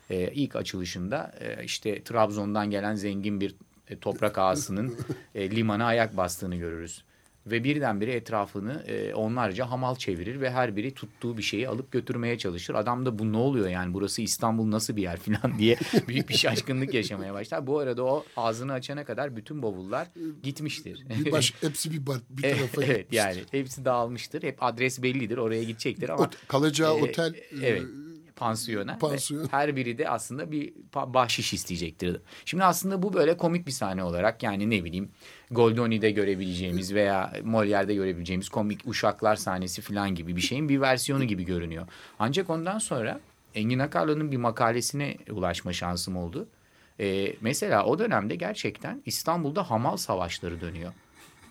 Ee, 0.10 0.32
ilk 0.34 0.56
açılışında 0.56 1.36
e, 1.39 1.63
işte 1.63 2.03
Trabzon'dan 2.03 2.72
gelen 2.72 2.96
zengin 2.96 3.41
bir 3.41 3.56
e, 3.92 4.00
toprak 4.00 4.38
ağasının 4.38 4.96
e, 5.36 5.52
limana 5.52 5.86
ayak 5.86 6.18
bastığını 6.18 6.56
görürüz. 6.56 7.04
ve 7.48 7.64
birdenbire 7.64 8.14
etrafını 8.14 8.84
e, 8.88 9.14
onlarca 9.14 9.70
hamal 9.70 9.96
çevirir 9.96 10.42
ve 10.42 10.52
her 10.52 10.76
biri 10.76 10.94
tuttuğu 10.94 11.38
bir 11.38 11.44
şeyi 11.44 11.68
alıp 11.70 11.92
götürmeye 11.92 12.38
çalışır. 12.38 12.76
Adam 12.76 13.06
da 13.06 13.20
bu 13.20 13.32
ne 13.34 13.38
oluyor 13.38 13.68
yani 13.68 13.94
burası 13.94 14.22
İstanbul 14.22 14.72
nasıl 14.72 14.96
bir 14.96 15.02
yer 15.02 15.18
falan 15.18 15.60
diye 15.60 15.78
büyük 16.08 16.30
bir 16.30 16.34
şaşkınlık 16.34 16.94
yaşamaya 16.94 17.34
başlar. 17.34 17.68
Bu 17.68 17.80
arada 17.80 18.04
o 18.04 18.26
ağzını 18.38 18.74
açana 18.74 19.04
kadar 19.06 19.36
bütün 19.36 19.62
bavullar 19.64 20.08
gitmiştir. 20.44 21.06
Bir 21.26 21.32
baş, 21.32 21.54
hepsi 21.62 21.92
bir, 21.92 22.06
bar- 22.06 22.22
bir 22.30 22.42
tarafa 22.58 22.84
evet 22.84 22.98
gitmiştir. 23.00 23.14
yani 23.18 23.38
hepsi 23.52 23.86
dağılmıştır. 23.86 24.44
Hep 24.44 24.64
adres 24.64 25.04
bellidir 25.04 25.38
oraya 25.38 25.64
gidecektir 25.64 26.10
ama 26.10 26.24
Ot- 26.24 26.48
kalacağı 26.48 26.98
e, 26.98 27.02
otel 27.04 27.34
evet 27.62 27.82
e, 27.82 27.86
pansiyona. 28.42 28.98
pansiyon. 28.98 29.48
Her 29.52 29.76
biri 29.76 29.98
de 29.98 30.10
aslında 30.10 30.52
bir 30.52 30.74
bahşiş 30.96 31.54
isteyecektir. 31.54 32.22
Şimdi 32.46 32.64
aslında 32.64 33.04
bu 33.04 33.14
böyle 33.14 33.38
komik 33.38 33.68
bir 33.68 33.72
sahne 33.72 34.04
olarak 34.04 34.44
yani 34.44 34.70
ne 34.70 34.84
bileyim 34.84 35.10
Goldoni'de 35.52 36.12
görebileceğimiz 36.12 36.94
veya 36.94 37.34
Molière'de 37.44 37.96
görebileceğimiz 37.96 38.50
komik 38.50 38.88
uşaklar 38.88 39.36
sahnesi 39.36 39.82
falan 39.82 40.16
gibi 40.16 40.36
bir 40.36 40.42
şeyin 40.42 40.70
bir 40.70 40.82
versiyonu 40.82 41.24
gibi 41.24 41.46
görünüyor. 41.46 41.88
Ancak 42.20 42.50
ondan 42.50 42.80
sonra 42.80 43.20
Engin 43.56 43.80
Akarlı'nın 43.80 44.32
bir 44.32 44.38
makalesine 44.38 45.18
ulaşma 45.32 45.74
şansım 45.74 46.18
oldu. 46.18 46.48
Ee, 47.00 47.34
mesela 47.42 47.86
o 47.86 48.00
dönemde 48.00 48.36
gerçekten 48.36 49.02
İstanbul'da 49.06 49.70
hamal 49.70 49.98
savaşları 49.98 50.62
dönüyor. 50.62 50.94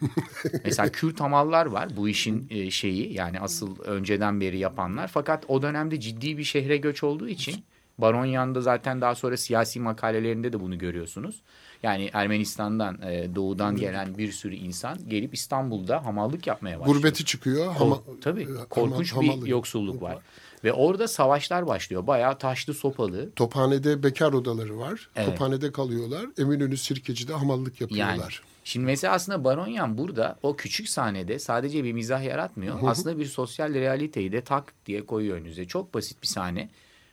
Mesela 0.64 0.92
Kürt 0.92 1.20
hamallar 1.20 1.66
var 1.66 1.88
bu 1.96 2.08
işin 2.08 2.46
e, 2.50 2.70
şeyi 2.70 3.12
yani 3.14 3.40
asıl 3.40 3.78
önceden 3.80 4.40
beri 4.40 4.58
yapanlar. 4.58 5.08
Fakat 5.08 5.44
o 5.48 5.62
dönemde 5.62 6.00
ciddi 6.00 6.38
bir 6.38 6.44
şehre 6.44 6.76
göç 6.76 7.02
olduğu 7.04 7.28
için 7.28 7.64
Baronyan'da 7.98 8.60
zaten 8.60 9.00
daha 9.00 9.14
sonra 9.14 9.36
siyasi 9.36 9.80
makalelerinde 9.80 10.52
de 10.52 10.60
bunu 10.60 10.78
görüyorsunuz. 10.78 11.42
Yani 11.82 12.10
Ermenistan'dan 12.12 13.02
e, 13.02 13.34
doğudan 13.34 13.76
gelen 13.76 14.18
bir 14.18 14.32
sürü 14.32 14.54
insan 14.54 14.98
gelip 15.08 15.34
İstanbul'da 15.34 16.04
hamallık 16.04 16.46
yapmaya 16.46 16.80
başlıyor. 16.80 16.96
gurbeti 16.96 17.24
çıkıyor. 17.24 17.72
Hama, 17.72 18.00
tabii 18.20 18.42
e, 18.42 18.46
korkunç 18.70 19.12
hama- 19.12 19.42
bir 19.42 19.46
yoksulluk 19.46 20.02
var. 20.02 20.18
Ve 20.64 20.72
orada 20.72 21.08
savaşlar 21.08 21.66
başlıyor. 21.66 22.06
Bayağı 22.06 22.38
taşlı 22.38 22.74
sopalı. 22.74 23.30
Tophane'de 23.36 24.02
bekar 24.02 24.32
odaları 24.32 24.78
var. 24.78 25.08
Evet. 25.16 25.28
Tophane'de 25.28 25.72
kalıyorlar. 25.72 26.26
Eminönü 26.38 26.76
Sirkeci'de 26.76 27.32
hamallık 27.32 27.80
Yani 27.80 27.98
yapıyorlar. 27.98 28.42
Şimdi 28.70 28.86
mesela 28.86 29.14
aslında 29.14 29.44
Baronyan 29.44 29.98
burada 29.98 30.38
o 30.42 30.56
küçük 30.56 30.88
sahnede 30.88 31.38
sadece 31.38 31.84
bir 31.84 31.92
mizah 31.92 32.24
yaratmıyor. 32.24 32.78
aslında 32.82 33.18
bir 33.18 33.26
sosyal 33.26 33.74
realiteyi 33.74 34.32
de 34.32 34.40
tak 34.40 34.72
diye 34.86 35.06
koyuyor 35.06 35.36
önünüze. 35.36 35.64
Çok 35.64 35.94
basit 35.94 36.22
bir 36.22 36.26
sahne. 36.26 36.68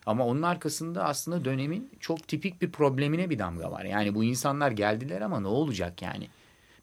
Ama 0.06 0.26
onun 0.26 0.42
arkasında 0.42 1.06
aslında 1.06 1.46
dönemin 1.46 1.92
çok 2.00 2.28
tipik 2.28 2.62
bir 2.62 2.72
problemine 2.72 3.30
bir 3.30 3.40
damga 3.40 3.72
var. 3.72 3.86
Yani 3.86 4.16
bu 4.16 4.24
insanlar 4.24 4.72
geldiler 4.72 5.22
ama 5.22 5.40
ne 5.40 5.48
olacak 5.48 6.02
yani? 6.02 6.28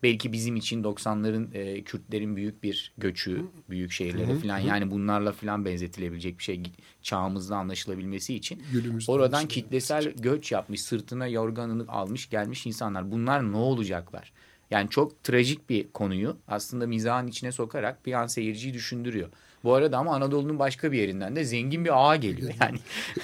Belki 0.02 0.32
bizim 0.32 0.56
için 0.56 0.82
90'ların 0.82 1.54
e, 1.54 1.82
Kürtlerin 1.82 2.36
büyük 2.36 2.62
bir 2.62 2.92
göçü, 2.98 3.46
büyük 3.70 3.92
şehirlere 3.92 4.38
falan 4.38 4.58
yani 4.58 4.90
bunlarla 4.90 5.32
falan 5.32 5.64
benzetilebilecek 5.64 6.38
bir 6.38 6.44
şey 6.44 6.62
çağımızda 7.02 7.56
anlaşılabilmesi 7.56 8.34
için. 8.34 8.62
Günümüzde 8.72 9.12
Oradan 9.12 9.48
kitlesel 9.48 10.04
göç 10.04 10.52
yapmış, 10.52 10.82
sırtına 10.82 11.26
yorganını 11.26 11.88
almış 11.88 12.30
gelmiş 12.30 12.66
insanlar. 12.66 13.10
Bunlar 13.10 13.52
ne 13.52 13.56
olacaklar? 13.56 14.32
Yani 14.74 14.90
çok 14.90 15.24
trajik 15.24 15.70
bir 15.70 15.92
konuyu 15.92 16.36
aslında 16.48 16.86
mizahın 16.86 17.26
içine 17.26 17.52
sokarak 17.52 18.06
bir 18.06 18.12
an 18.12 18.26
seyirciyi 18.26 18.74
düşündürüyor. 18.74 19.28
Bu 19.64 19.74
arada 19.74 19.98
ama 19.98 20.14
Anadolu'nun 20.14 20.58
başka 20.58 20.92
bir 20.92 20.98
yerinden 20.98 21.36
de 21.36 21.44
zengin 21.44 21.84
bir 21.84 22.10
ağa 22.10 22.16
geliyor. 22.16 22.52
Yani 22.60 22.78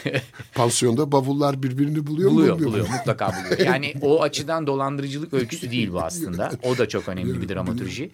Pansiyonda 0.54 1.12
bavullar 1.12 1.62
birbirini 1.62 2.06
buluyor, 2.06 2.30
buluyor, 2.30 2.58
mu? 2.58 2.64
buluyor, 2.64 2.88
mu? 2.88 2.92
mutlaka 2.98 3.28
buluyor. 3.28 3.58
Yani 3.66 3.94
o 4.02 4.22
açıdan 4.22 4.66
dolandırıcılık 4.66 5.34
öyküsü 5.34 5.70
değil 5.70 5.92
bu 5.92 6.00
aslında. 6.00 6.50
O 6.62 6.78
da 6.78 6.88
çok 6.88 7.08
önemli 7.08 7.42
bir 7.42 7.48
dramaturji. 7.48 8.10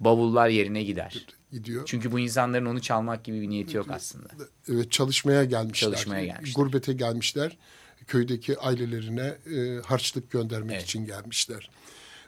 Bavullar 0.00 0.48
yerine 0.48 0.82
gider. 0.82 1.26
Gidiyor. 1.52 1.82
Çünkü 1.86 2.12
bu 2.12 2.18
insanların 2.18 2.66
onu 2.66 2.80
çalmak 2.80 3.24
gibi 3.24 3.40
bir 3.40 3.48
niyeti 3.48 3.76
yok 3.76 3.86
aslında. 3.90 4.28
Evet 4.68 4.92
çalışmaya 4.92 5.44
gelmişler. 5.44 5.88
Çalışmaya 5.90 6.24
gelmişler. 6.24 6.62
Gurbete 6.62 6.92
gelmişler. 6.92 7.56
Köydeki 8.06 8.58
ailelerine 8.58 9.34
e, 9.56 9.80
harçlık 9.84 10.30
göndermek 10.30 10.72
Evet. 10.76 10.84
için 10.84 11.06
gelmişler. 11.06 11.70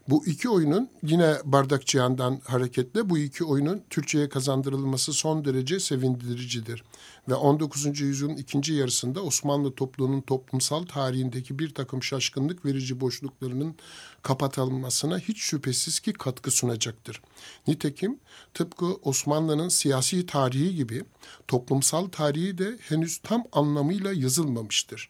Bu 0.08 0.26
iki 0.26 0.48
oyunun 0.48 0.88
yine 1.02 1.36
Bardakçıyan'dan 1.44 2.40
hareketle 2.44 3.10
bu 3.10 3.18
iki 3.18 3.44
oyunun 3.44 3.82
Türkçe'ye 3.90 4.28
kazandırılması 4.28 5.12
son 5.12 5.44
derece 5.44 5.80
sevindiricidir. 5.80 6.84
Ve 7.28 7.34
19. 7.34 8.00
yüzyılın 8.00 8.36
ikinci 8.36 8.74
yarısında 8.74 9.22
Osmanlı 9.22 9.74
topluluğunun 9.74 10.20
toplumsal 10.20 10.82
tarihindeki 10.82 11.58
bir 11.58 11.74
takım 11.74 12.02
şaşkınlık 12.02 12.64
verici 12.64 13.00
boşluklarının 13.00 13.74
kapatılmasına 14.22 15.18
hiç 15.18 15.38
şüphesiz 15.38 16.00
ki 16.00 16.12
katkı 16.12 16.50
sunacaktır. 16.50 17.22
Nitekim 17.66 18.18
tıpkı 18.54 18.86
Osmanlı'nın 18.86 19.68
siyasi 19.68 20.26
tarihi 20.26 20.74
gibi 20.74 21.04
toplumsal 21.48 22.06
tarihi 22.06 22.58
de 22.58 22.78
henüz 22.80 23.18
tam 23.18 23.44
anlamıyla 23.52 24.12
yazılmamıştır. 24.12 25.08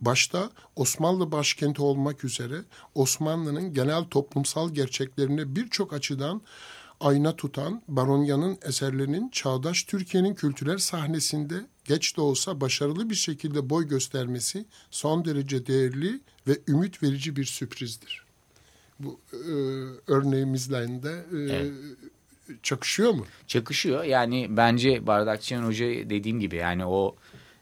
Başta 0.00 0.50
Osmanlı 0.76 1.32
başkenti 1.32 1.82
olmak 1.82 2.24
üzere 2.24 2.56
Osmanlı'nın 2.94 3.74
genel 3.74 4.04
toplumsal 4.04 4.74
gerçeklerini 4.74 5.56
birçok 5.56 5.92
açıdan 5.92 6.42
ayna 7.00 7.36
tutan 7.36 7.82
Baronya'nın 7.88 8.58
eserlerinin 8.62 9.28
çağdaş 9.28 9.82
Türkiye'nin 9.82 10.34
kültürel 10.34 10.78
sahnesinde 10.78 11.66
geç 11.84 12.16
de 12.16 12.20
olsa 12.20 12.60
başarılı 12.60 13.10
bir 13.10 13.14
şekilde 13.14 13.70
boy 13.70 13.88
göstermesi 13.88 14.64
son 14.90 15.24
derece 15.24 15.66
değerli 15.66 16.20
ve 16.48 16.58
ümit 16.68 17.02
verici 17.02 17.36
bir 17.36 17.44
sürprizdir. 17.44 18.24
Bu 19.00 19.20
e, 19.32 19.52
örneğimizle 20.06 21.02
de 21.02 21.24
e, 21.32 21.56
Evet. 21.56 21.72
çakışıyor 22.62 23.12
mu? 23.12 23.26
çakışıyor. 23.46 24.04
Yani 24.04 24.46
bence 24.50 25.06
Bardakçıyan 25.06 25.62
Hoca 25.62 25.86
dediğim 25.86 26.40
gibi 26.40 26.56
yani 26.56 26.86
o 26.86 27.16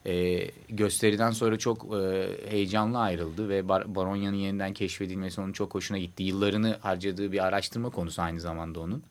e, 0.06 0.46
gösteriden 0.68 1.30
sonra 1.30 1.58
çok 1.58 1.94
e, 1.94 2.28
heyecanlı 2.50 2.98
ayrıldı 2.98 3.48
ve 3.48 3.68
Bar 3.68 3.94
Baronya'nın 3.94 4.36
yeniden 4.36 4.72
keşfedilmesi 4.72 5.40
onun 5.40 5.52
çok 5.52 5.74
hoşuna 5.74 5.98
gitti. 5.98 6.22
Yıllarını 6.22 6.76
harcadığı 6.80 7.32
bir 7.32 7.44
araştırma 7.46 7.90
konusu 7.90 8.22
aynı 8.22 8.40
zamanda 8.40 8.80
onun. 8.80 9.02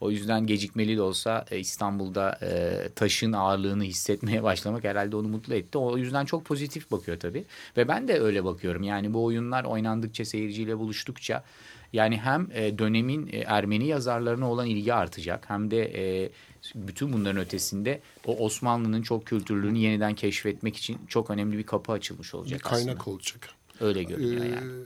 O 0.00 0.10
yüzden 0.10 0.46
gecikmeli 0.46 0.96
de 0.96 1.02
olsa 1.02 1.44
e, 1.50 1.58
İstanbul'da 1.58 2.38
e, 2.42 2.88
taşın 2.94 3.32
ağırlığını 3.32 3.84
hissetmeye 3.84 4.42
başlamak 4.42 4.84
herhalde 4.84 5.16
onu 5.16 5.28
mutlu 5.28 5.54
etti. 5.54 5.78
O 5.78 5.98
yüzden 5.98 6.24
çok 6.24 6.44
pozitif 6.44 6.90
bakıyor 6.90 7.20
tabii. 7.20 7.44
Ve 7.76 7.88
ben 7.88 8.08
de 8.08 8.20
öyle 8.20 8.44
bakıyorum. 8.44 8.82
Yani 8.82 9.14
bu 9.14 9.24
oyunlar 9.24 9.64
oynandıkça 9.64 10.24
seyirciyle 10.24 10.78
buluştukça 10.78 11.44
yani 11.92 12.16
hem 12.16 12.48
e, 12.54 12.78
dönemin 12.78 13.28
e, 13.32 13.38
Ermeni 13.38 13.86
yazarlarına 13.86 14.50
olan 14.50 14.66
ilgi 14.66 14.94
artacak 14.94 15.50
hem 15.50 15.70
de 15.70 15.82
e, 15.82 16.30
bütün 16.74 17.12
bunların 17.12 17.40
ötesinde 17.42 18.00
o 18.26 18.36
Osmanlı'nın 18.44 19.02
çok 19.02 19.26
kültürlüğünü 19.26 19.78
yeniden 19.78 20.14
keşfetmek 20.14 20.76
için 20.76 20.98
çok 21.08 21.30
önemli 21.30 21.58
bir 21.58 21.62
kapı 21.66 21.92
açılmış 21.92 22.32
Bir 22.32 22.38
olacak 22.38 22.62
kaynak 22.62 22.96
aslında. 23.00 23.10
olacak. 23.16 23.48
Öyle 23.80 24.02
görünüyor 24.02 24.44
Ee, 24.44 24.48
yani. 24.48 24.84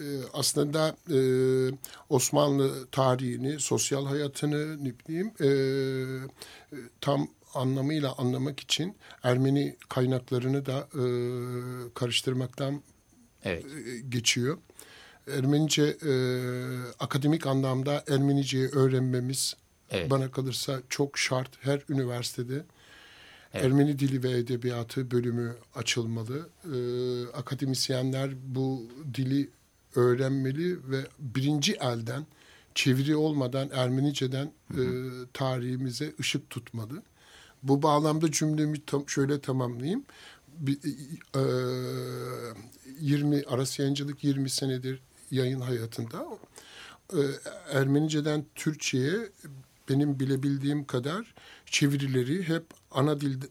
e, 0.00 0.04
aslında 0.32 0.96
e, 1.10 1.18
Osmanlı 2.08 2.86
tarihini, 2.86 3.60
sosyal 3.60 4.06
hayatını 4.06 4.84
ne 4.84 4.92
bileyim 4.98 5.32
e, 5.40 5.46
e, 5.46 6.76
tam 7.00 7.28
anlamıyla 7.54 8.14
anlamak 8.18 8.60
için 8.60 8.96
Ermeni 9.22 9.76
kaynaklarını 9.88 10.66
da 10.66 10.88
e, 10.94 11.04
karıştırmaktan 11.94 12.82
Evet. 13.44 13.64
e, 13.64 14.00
geçiyor. 14.08 14.58
Ermenice 15.30 15.82
e, 15.82 16.12
akademik 16.98 17.46
anlamda 17.46 18.04
Ermeniceyi 18.08 18.68
öğrenmemiz 18.68 19.54
Evet. 19.92 20.10
bana 20.10 20.30
kalırsa 20.30 20.80
çok 20.88 21.18
şart. 21.18 21.50
Her 21.60 21.80
üniversitede 21.88 22.64
Ermeni 23.52 23.98
Dili 23.98 24.22
ve 24.22 24.30
Edebiyatı 24.30 25.10
bölümü 25.10 25.56
açılmalı. 25.74 26.48
E, 26.64 26.76
akademisyenler 27.36 28.30
bu 28.44 28.86
dili 29.14 29.50
öğrenmeli 29.96 30.90
ve 30.90 31.06
birinci 31.18 31.72
elden 31.72 32.26
çeviri 32.74 33.16
olmadan 33.16 33.70
Ermenice'den 33.72 34.52
e, 34.70 34.82
tarihimize 35.32 36.12
ışık 36.20 36.50
tutmalı. 36.50 37.02
Bu 37.62 37.82
bağlamda 37.82 38.30
cümlemi 38.30 38.84
tam, 38.86 39.08
şöyle 39.08 39.40
tamamlayayım. 39.40 40.04
Bir, 40.58 40.78
e, 41.36 41.42
20 43.00 43.42
arası 43.46 43.82
yayıncılık 43.82 44.24
20 44.24 44.50
senedir 44.50 45.00
yayın 45.30 45.60
hayatında 45.60 46.26
e, 47.12 47.20
Ermenice'den 47.72 48.44
Türkçe'ye 48.54 49.30
benim 49.88 50.20
bilebildiğim 50.20 50.84
kadar 50.84 51.34
çevirileri 51.66 52.48
hep 52.48 52.64
ana 52.90 53.20
dilde 53.20 53.46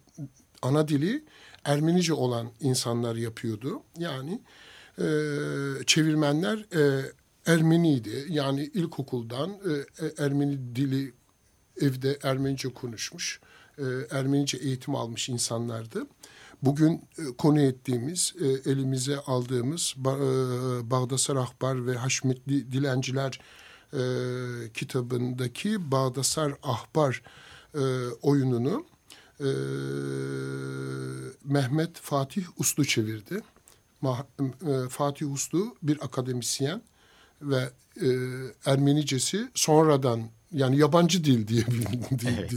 ana 0.61 0.87
dili 0.87 1.23
Ermenice 1.65 2.13
olan 2.13 2.51
insanlar 2.59 3.15
yapıyordu. 3.15 3.83
Yani 3.97 4.41
e, 4.97 5.05
çevirmenler 5.85 6.65
e, 6.75 7.11
Ermeniydi. 7.45 8.25
Yani 8.29 8.63
ilkokuldan 8.63 9.49
e, 9.49 10.05
e, 10.05 10.11
Ermeni 10.17 10.75
dili 10.75 11.13
evde 11.81 12.19
Ermenice 12.23 12.69
konuşmuş, 12.69 13.39
e, 13.77 13.83
Ermenice 14.11 14.57
eğitim 14.57 14.95
almış 14.95 15.29
insanlardı. 15.29 16.07
Bugün 16.61 16.93
e, 16.93 17.23
konu 17.37 17.61
ettiğimiz, 17.61 18.33
e, 18.41 18.71
elimize 18.71 19.17
aldığımız 19.17 19.93
ba, 19.97 20.11
e, 20.11 20.21
Bağdasar 20.91 21.35
Ahbar 21.35 21.87
ve 21.87 21.95
Haşmetli 21.95 22.71
Dilenciler 22.71 23.39
e, 23.93 24.03
kitabındaki 24.73 25.91
Bağdasar 25.91 26.53
Ahbar 26.63 27.21
e, 27.75 27.81
oyununu 28.21 28.85
e, 29.39 29.49
Mehmet 31.43 31.97
Fatih 31.97 32.45
Uslu 32.57 32.85
çevirdi. 32.85 33.41
Ma, 34.01 34.27
e, 34.39 34.89
Fatih 34.89 35.33
Uslu 35.33 35.75
bir 35.83 36.05
akademisyen 36.05 36.81
ve 37.41 37.69
e, 38.01 38.07
Ermenicesi 38.65 39.49
sonradan 39.53 40.29
yani 40.53 40.77
yabancı 40.77 41.23
dil 41.23 41.47
diyebiliriz, 41.47 42.25
evet. 42.25 42.51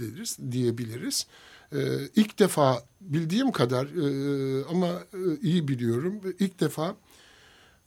deriz, 0.00 0.38
diyebiliriz. 0.50 1.26
Ee, 1.72 1.78
ilk 2.16 2.38
defa 2.38 2.82
bildiğim 3.00 3.52
kadar 3.52 3.86
e, 3.86 4.64
ama 4.64 4.88
e, 4.88 5.20
iyi 5.42 5.68
biliyorum. 5.68 6.20
İlk 6.38 6.60
defa 6.60 6.96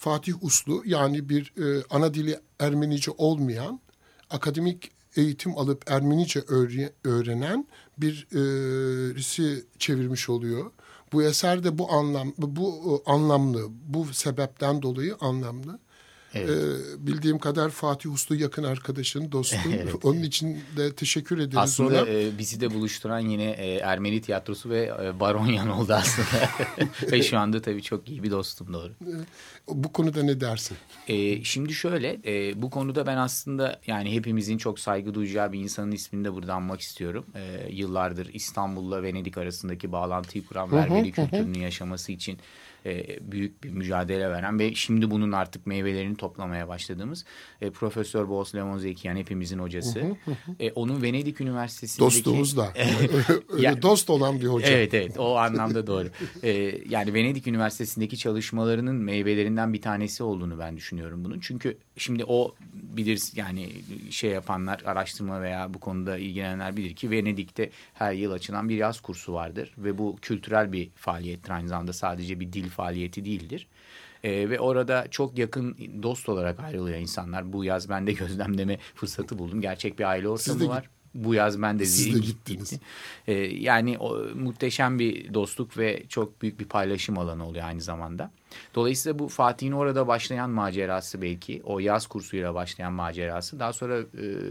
Fatih 0.04 0.44
Uslu 0.44 0.84
yani 0.86 1.30
bir 1.30 1.54
e, 1.58 1.84
ana 1.90 2.14
dili 2.14 2.40
Ermenice 2.60 3.12
olmayan 3.18 3.80
akademik 4.30 4.92
eğitim 5.16 5.58
alıp 5.58 5.92
Ermenice 5.92 6.44
öğrenen 7.04 7.68
bir 7.98 8.28
birisi 8.32 9.66
çevirmiş 9.80 10.30
oluyor. 10.30 10.72
Bu 11.14 11.24
eser 11.24 11.64
de 11.64 11.78
bu 11.78 11.92
anlam 11.92 12.34
bu 12.38 13.04
anlamlı, 13.06 13.68
bu 13.88 14.14
sebepten 14.14 14.82
dolayı 14.82 15.16
anlamlı. 15.20 15.80
Evet. 16.34 16.50
Ee, 16.50 17.08
bildiğim 17.08 17.40
kadar 17.40 17.70
Fatih 17.70 18.14
Uslu 18.14 18.36
yakın 18.36 18.64
arkadaşın, 18.64 19.32
dostum. 19.32 19.74
evet. 19.82 19.96
Onun 20.04 20.24
için 20.24 20.60
de 20.78 20.94
teşekkür 20.94 21.38
ederiz. 21.38 21.58
Aslında 21.58 22.10
e, 22.10 22.38
bizi 22.38 22.62
de 22.62 22.74
buluşturan 22.74 23.20
yine 23.20 23.50
e, 23.52 23.76
Ermeni 23.76 24.22
tiyatrosu 24.22 24.70
ve 24.70 24.92
e, 25.04 25.20
Baronyan 25.20 25.70
oldu 25.70 25.94
aslında. 25.94 26.50
ve 27.12 27.24
şu 27.24 27.38
anda 27.38 27.62
tabii 27.62 27.82
çok 27.82 28.10
iyi 28.10 28.24
bir 28.24 28.32
dostum 28.32 28.74
doğru. 28.74 28.90
E, 28.90 29.14
bu 29.68 29.94
konuda 29.94 30.24
ne 30.24 30.42
dersin? 30.42 30.78
E, 31.08 31.44
şimdi 31.44 31.74
şöyle, 31.74 32.20
e, 32.26 32.62
bu 32.62 32.70
konuda 32.70 33.06
ben 33.06 33.18
aslında 33.18 33.80
yani 33.88 34.16
hepimizin 34.16 34.58
çok 34.58 34.80
saygı 34.80 35.14
duyacağı 35.14 35.52
bir 35.52 35.60
insanın 35.60 35.92
ismini 35.92 36.26
de 36.26 36.34
burada 36.34 36.54
anmak 36.54 36.82
istiyorum. 36.82 37.26
E, 37.36 37.74
yıllardır 37.74 38.34
İstanbul'la 38.34 39.04
Venedik 39.04 39.38
arasındaki 39.38 39.92
bağlantıyı 39.92 40.46
kuran 40.46 40.72
ve 40.72 40.78
Ermeni 40.78 41.12
kültürünün 41.12 41.60
yaşaması 41.60 42.12
için 42.12 42.40
e, 42.86 43.20
büyük 43.32 43.64
bir 43.64 43.70
mücadele 43.70 44.30
veren 44.30 44.60
ve 44.60 44.76
şimdi 44.76 45.12
bunun 45.12 45.32
artık 45.32 45.68
meyvelerini 45.68 46.16
toplamaya 46.18 46.68
başladığımız 46.68 47.26
e, 47.62 47.70
Profesör 47.70 48.30
Boğaz 48.30 48.56
Lemonzekian 48.56 49.16
hepimizin 49.16 49.60
hocası. 49.60 50.18
e, 50.60 50.72
onun 50.72 51.02
Venedik 51.02 51.42
Üniversitesi'ndeki... 51.42 52.06
Dostumuz 52.06 52.58
da. 52.58 52.74
Öyle 53.50 53.82
dost 53.82 54.10
olan 54.10 54.42
bir 54.42 54.48
hoca. 54.48 54.68
Evet 54.68 54.94
evet 54.94 55.20
o 55.20 55.38
anlamda 55.38 55.88
doğru. 55.88 56.10
e, 56.44 56.52
yani 56.90 57.14
Venedik 57.14 57.48
Üniversitesi'ndeki 57.48 58.18
çalışmalarının 58.18 58.96
meyvelerinden 58.96 59.74
bir 59.74 59.82
tanesi 59.82 60.24
olduğunu 60.24 60.60
ben 60.60 60.78
düşünüyorum 60.78 61.26
bunun. 61.26 61.40
Çünkü 61.40 61.78
şimdi 61.98 62.26
o 62.28 62.56
bilir 62.74 63.22
yani 63.36 63.70
şey 64.10 64.32
yapanlar 64.32 64.82
araştırma 64.86 65.42
veya 65.42 65.74
bu 65.74 65.80
konuda 65.80 66.18
ilgilenenler 66.18 66.78
bilir 66.78 66.96
ki 66.96 67.12
Venedik'te 67.12 67.70
her 67.94 68.14
yıl 68.14 68.32
açılan 68.32 68.70
bir 68.70 68.76
yaz 68.76 69.00
kursu 69.00 69.34
vardır 69.34 69.74
ve 69.78 69.98
bu 69.98 70.18
kültürel 70.22 70.72
bir 70.72 70.90
faaliyettir 70.96 71.52
aynı 71.52 71.68
zamanda 71.68 71.94
sadece 71.94 72.40
bir 72.40 72.54
dil 72.54 72.70
faaliyeti 72.74 73.26
değildir. 73.26 73.68
E, 74.24 74.50
ve 74.50 74.60
orada 74.60 75.08
çok 75.12 75.38
yakın 75.38 75.78
dost 76.04 76.30
olarak 76.30 76.60
ayrılıyor 76.60 76.98
insanlar. 76.98 77.54
Bu 77.54 77.64
yaz 77.64 77.90
ben 77.90 78.08
de 78.08 78.14
gözlemleme 78.24 78.78
fırsatı 78.96 79.40
buldum. 79.40 79.62
Gerçek 79.62 80.00
bir 80.00 80.04
aile 80.04 80.28
ortamı 80.28 80.68
var. 80.68 80.90
Bu 81.14 81.34
yaz 81.34 81.62
ben 81.62 81.80
de 81.80 81.86
Siz 81.86 82.16
de 82.16 82.20
gittiniz. 82.20 82.74
E, 83.28 83.34
yani 83.34 83.98
o, 83.98 84.18
muhteşem 84.36 85.00
bir 85.00 85.34
dostluk 85.34 85.78
ve 85.78 86.04
çok 86.10 86.42
büyük 86.42 86.60
bir 86.60 86.66
paylaşım 86.66 87.18
alanı 87.18 87.48
oluyor 87.48 87.66
aynı 87.66 87.82
zamanda. 87.82 88.32
Dolayısıyla 88.76 89.20
bu 89.20 89.28
Fatih'in 89.28 89.72
orada 89.72 90.08
başlayan 90.08 90.50
macerası 90.50 91.22
belki 91.22 91.62
o 91.64 91.80
yaz 91.80 92.08
kursuyla 92.08 92.56
başlayan 92.56 92.94
macerası 92.94 93.60
daha 93.60 93.74
sonra 93.74 94.00
e, 94.00 94.06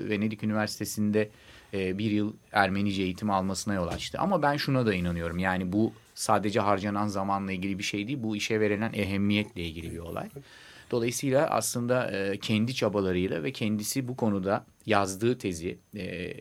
Venedik 0.08 0.42
Üniversitesi'nde 0.42 1.30
e, 1.74 1.98
bir 1.98 2.10
yıl 2.10 2.32
Ermenice 2.52 3.02
eğitim 3.02 3.30
almasına 3.30 3.74
yol 3.74 3.88
açtı. 3.88 4.18
Ama 4.18 4.42
ben 4.42 4.56
şuna 4.56 4.86
da 4.86 4.94
inanıyorum 4.94 5.38
yani 5.38 5.72
bu 5.72 5.92
sadece 6.14 6.60
harcanan 6.60 7.06
zamanla 7.06 7.52
ilgili 7.52 7.78
bir 7.78 7.84
şey 7.84 8.08
değil. 8.08 8.18
Bu 8.22 8.36
işe 8.36 8.60
verilen 8.60 8.92
ehemmiyetle 8.92 9.62
ilgili 9.62 9.92
bir 9.92 9.98
olay. 9.98 10.28
Dolayısıyla 10.90 11.46
aslında 11.46 12.10
e, 12.10 12.38
kendi 12.38 12.74
çabalarıyla 12.74 13.42
ve 13.42 13.52
kendisi 13.52 14.08
bu 14.08 14.16
konuda 14.16 14.64
yazdığı 14.86 15.38
tezi 15.38 15.78
e, 15.96 16.34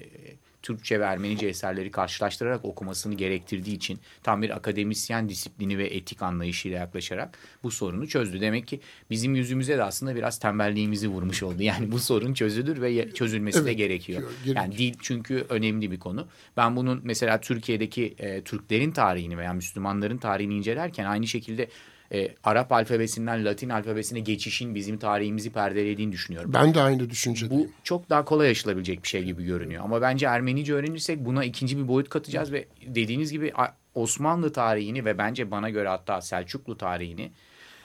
Türkçe 0.61 0.99
ve 0.99 1.03
Ermenice 1.03 1.47
eserleri 1.47 1.91
karşılaştırarak 1.91 2.65
okumasını 2.65 3.13
gerektirdiği 3.15 3.75
için 3.75 3.99
tam 4.23 4.41
bir 4.41 4.49
akademisyen 4.49 5.29
disiplini 5.29 5.77
ve 5.77 5.87
etik 5.87 6.21
anlayışıyla 6.21 6.79
yaklaşarak 6.79 7.37
bu 7.63 7.71
sorunu 7.71 8.07
çözdü. 8.07 8.41
Demek 8.41 8.67
ki 8.67 8.79
bizim 9.09 9.35
yüzümüze 9.35 9.77
de 9.77 9.83
aslında 9.83 10.15
biraz 10.15 10.39
tembelliğimizi 10.39 11.07
vurmuş 11.07 11.43
oldu. 11.43 11.63
Yani 11.63 11.91
bu 11.91 11.99
sorun 11.99 12.33
çözülür 12.33 12.81
ve 12.81 13.13
çözülmesi 13.13 13.57
evet, 13.57 13.67
de 13.67 13.73
gerekiyor. 13.73 14.21
Gerekiyor. 14.21 14.55
Yani 14.55 14.77
dil 14.77 14.93
çünkü 15.01 15.45
önemli 15.49 15.91
bir 15.91 15.99
konu. 15.99 16.27
Ben 16.57 16.75
bunun 16.75 17.01
mesela 17.03 17.41
Türkiye'deki 17.41 18.15
e, 18.19 18.41
Türklerin 18.41 18.91
tarihini 18.91 19.37
veya 19.37 19.53
Müslümanların 19.53 20.17
tarihini 20.17 20.55
incelerken 20.55 21.05
aynı 21.05 21.27
şekilde 21.27 21.67
e, 22.13 22.35
Arap 22.43 22.71
alfabesinden 22.71 23.45
Latin 23.45 23.69
alfabesine 23.69 24.19
geçişin 24.19 24.75
bizim 24.75 24.97
tarihimizi 24.97 25.49
perdelediğini 25.49 26.11
düşünüyorum. 26.11 26.53
Ben 26.53 26.73
de 26.73 26.81
aynı 26.81 27.09
düşüncedeyim. 27.09 27.63
Bu 27.63 27.69
çok 27.83 28.09
daha 28.09 28.25
kolay 28.25 28.49
aşılabilecek 28.49 29.03
bir 29.03 29.07
şey 29.07 29.23
gibi 29.23 29.45
görünüyor. 29.45 29.83
Ama 29.83 30.01
bence 30.01 30.25
Ermenice 30.25 30.73
öğrenirsek 30.73 31.25
buna 31.25 31.43
ikinci 31.43 31.77
bir 31.77 31.87
boyut 31.87 32.09
katacağız 32.09 32.51
ve 32.51 32.65
dediğiniz 32.87 33.31
gibi 33.31 33.53
Osmanlı 33.95 34.53
tarihini 34.53 35.05
ve 35.05 35.17
bence 35.17 35.51
bana 35.51 35.69
göre 35.69 35.87
hatta 35.87 36.21
Selçuklu 36.21 36.77
tarihini 36.77 37.31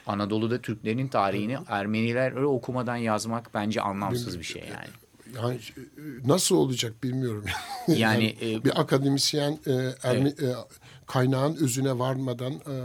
Anadolu'da 0.06 0.62
Türklerin 0.62 1.08
tarihini 1.08 1.58
Ermeniler 1.68 2.32
öyle 2.32 2.46
okumadan 2.46 2.96
yazmak 2.96 3.54
bence 3.54 3.80
anlamsız 3.80 4.38
bir 4.38 4.44
şey 4.44 4.62
yani. 4.62 4.88
Yani 5.36 5.58
e, 5.76 6.28
nasıl 6.28 6.56
olacak 6.56 7.02
bilmiyorum. 7.02 7.44
Yani, 7.88 8.36
yani 8.42 8.56
e, 8.56 8.64
bir 8.64 8.80
akademisyen 8.80 9.58
e, 9.66 9.72
Ermi, 10.02 10.34
evet. 10.38 10.56
Kaynağın 11.07 11.57
özüne 11.57 11.99
varmadan 11.99 12.53
e, 12.53 12.77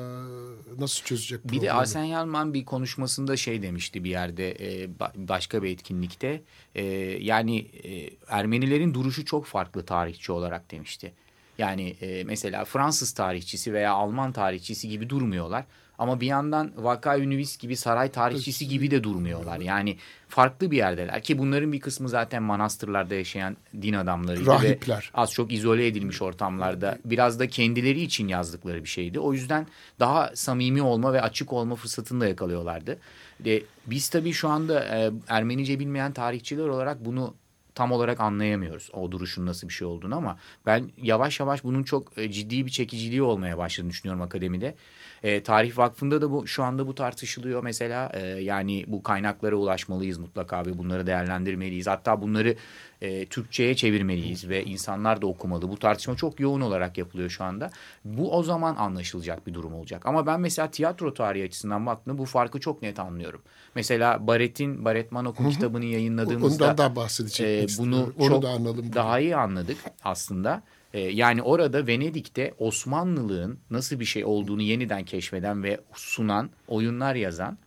nasıl 0.79 1.03
çözecek 1.03 1.43
problemi? 1.43 1.61
Bir 1.61 1.67
de 1.67 1.73
Arsen 1.73 2.03
Yalman 2.03 2.53
bir 2.53 2.65
konuşmasında 2.65 3.37
şey 3.37 3.61
demişti 3.61 4.03
bir 4.03 4.09
yerde 4.09 4.51
e, 4.51 4.89
başka 5.15 5.63
bir 5.63 5.69
etkinlikte. 5.69 6.41
E, 6.75 6.83
yani 7.21 7.59
e, 7.59 8.09
Ermenilerin 8.27 8.93
duruşu 8.93 9.25
çok 9.25 9.45
farklı 9.45 9.85
tarihçi 9.85 10.31
olarak 10.31 10.71
demişti. 10.71 11.13
Yani 11.57 11.89
e, 12.01 12.23
mesela 12.23 12.65
Fransız 12.65 13.11
tarihçisi 13.11 13.73
veya 13.73 13.93
Alman 13.93 14.31
tarihçisi 14.31 14.89
gibi 14.89 15.09
durmuyorlar. 15.09 15.65
Ama 16.01 16.21
bir 16.21 16.27
yandan 16.27 16.71
Vaka 16.77 17.17
Ünivist 17.17 17.59
gibi 17.59 17.77
saray 17.77 18.11
tarihçisi 18.11 18.67
gibi 18.67 18.91
de 18.91 19.03
durmuyorlar. 19.03 19.59
Yani 19.59 19.97
farklı 20.29 20.71
bir 20.71 20.77
yerdeler 20.77 21.23
ki 21.23 21.37
bunların 21.37 21.73
bir 21.73 21.79
kısmı 21.79 22.09
zaten 22.09 22.43
manastırlarda 22.43 23.15
yaşayan 23.15 23.57
din 23.81 23.93
adamlarıydı. 23.93 24.45
Rahipler. 24.45 25.11
Ve 25.13 25.19
az 25.21 25.31
çok 25.31 25.53
izole 25.53 25.87
edilmiş 25.87 26.21
ortamlarda 26.21 26.97
biraz 27.05 27.39
da 27.39 27.47
kendileri 27.47 28.01
için 28.01 28.27
yazdıkları 28.27 28.83
bir 28.83 28.89
şeydi. 28.89 29.19
O 29.19 29.33
yüzden 29.33 29.67
daha 29.99 30.31
samimi 30.35 30.81
olma 30.81 31.13
ve 31.13 31.21
açık 31.21 31.53
olma 31.53 31.75
fırsatını 31.75 32.21
da 32.21 32.27
yakalıyorlardı. 32.27 32.97
E, 33.45 33.61
biz 33.85 34.09
tabii 34.09 34.33
şu 34.33 34.49
anda 34.49 34.85
e, 34.85 35.11
Ermenice 35.27 35.79
bilmeyen 35.79 36.13
tarihçiler 36.13 36.67
olarak 36.67 37.05
bunu 37.05 37.33
tam 37.75 37.91
olarak 37.91 38.19
anlayamıyoruz 38.19 38.89
o 38.93 39.11
duruşun 39.11 39.45
nasıl 39.45 39.67
bir 39.67 39.73
şey 39.73 39.87
olduğunu 39.87 40.15
ama 40.15 40.37
ben 40.65 40.91
yavaş 40.97 41.39
yavaş 41.39 41.63
bunun 41.63 41.83
çok 41.83 42.17
e, 42.17 42.31
ciddi 42.31 42.65
bir 42.65 42.71
çekiciliği 42.71 43.21
olmaya 43.21 43.57
başladığını 43.57 43.91
düşünüyorum 43.91 44.21
akademide. 44.21 44.75
E, 45.23 45.43
Tarih 45.43 45.77
Vakfı'nda 45.77 46.21
da 46.21 46.31
bu 46.31 46.47
şu 46.47 46.63
anda 46.63 46.87
bu 46.87 46.95
tartışılıyor 46.95 47.63
mesela. 47.63 48.11
E, 48.13 48.21
yani 48.27 48.83
bu 48.87 49.03
kaynaklara 49.03 49.55
ulaşmalıyız 49.55 50.17
mutlaka 50.17 50.65
ve 50.65 50.77
bunları 50.77 51.07
değerlendirmeliyiz. 51.07 51.87
Hatta 51.87 52.21
bunları 52.21 52.55
e, 53.01 53.25
Türkçe'ye 53.25 53.75
çevirmeliyiz 53.75 54.49
ve 54.49 54.63
insanlar 54.63 55.21
da 55.21 55.27
okumalı. 55.27 55.69
Bu 55.69 55.77
tartışma 55.79 56.15
çok 56.15 56.39
yoğun 56.39 56.61
olarak 56.61 56.97
yapılıyor 56.97 57.29
şu 57.29 57.43
anda. 57.43 57.69
Bu 58.05 58.37
o 58.37 58.43
zaman 58.43 58.75
anlaşılacak 58.75 59.47
bir 59.47 59.53
durum 59.53 59.73
olacak. 59.73 60.05
Ama 60.05 60.25
ben 60.25 60.41
mesela 60.41 60.71
tiyatro 60.71 61.13
tarihi 61.13 61.45
açısından 61.45 61.85
baktığımda 61.85 62.17
bu 62.17 62.25
farkı 62.25 62.59
çok 62.59 62.81
net 62.81 62.99
anlıyorum. 62.99 63.41
Mesela 63.75 64.27
Barrett'in 64.27 64.85
Barrett 64.85 65.11
Manok'un 65.11 65.49
kitabını 65.49 65.85
yayınladığımızda 65.85 66.63
Ondan 66.63 66.77
daha 66.77 66.95
bahsedecek. 66.95 67.71
E, 67.71 67.77
bunu 67.77 68.13
Onu 68.19 68.27
çok 68.27 68.43
da 68.43 68.49
anladım. 68.49 68.85
daha 68.93 69.19
iyi 69.19 69.35
anladık 69.35 69.77
aslında. 70.03 70.63
Ee, 70.93 70.99
yani 70.99 71.41
orada 71.41 71.87
Venedik'te 71.87 72.53
Osmanlılığın 72.57 73.59
nasıl 73.69 73.99
bir 73.99 74.05
şey 74.05 74.25
olduğunu 74.25 74.61
yeniden 74.61 75.05
keşfeden 75.05 75.63
ve 75.63 75.79
sunan, 75.93 76.49
oyunlar 76.67 77.15
yazan 77.15 77.57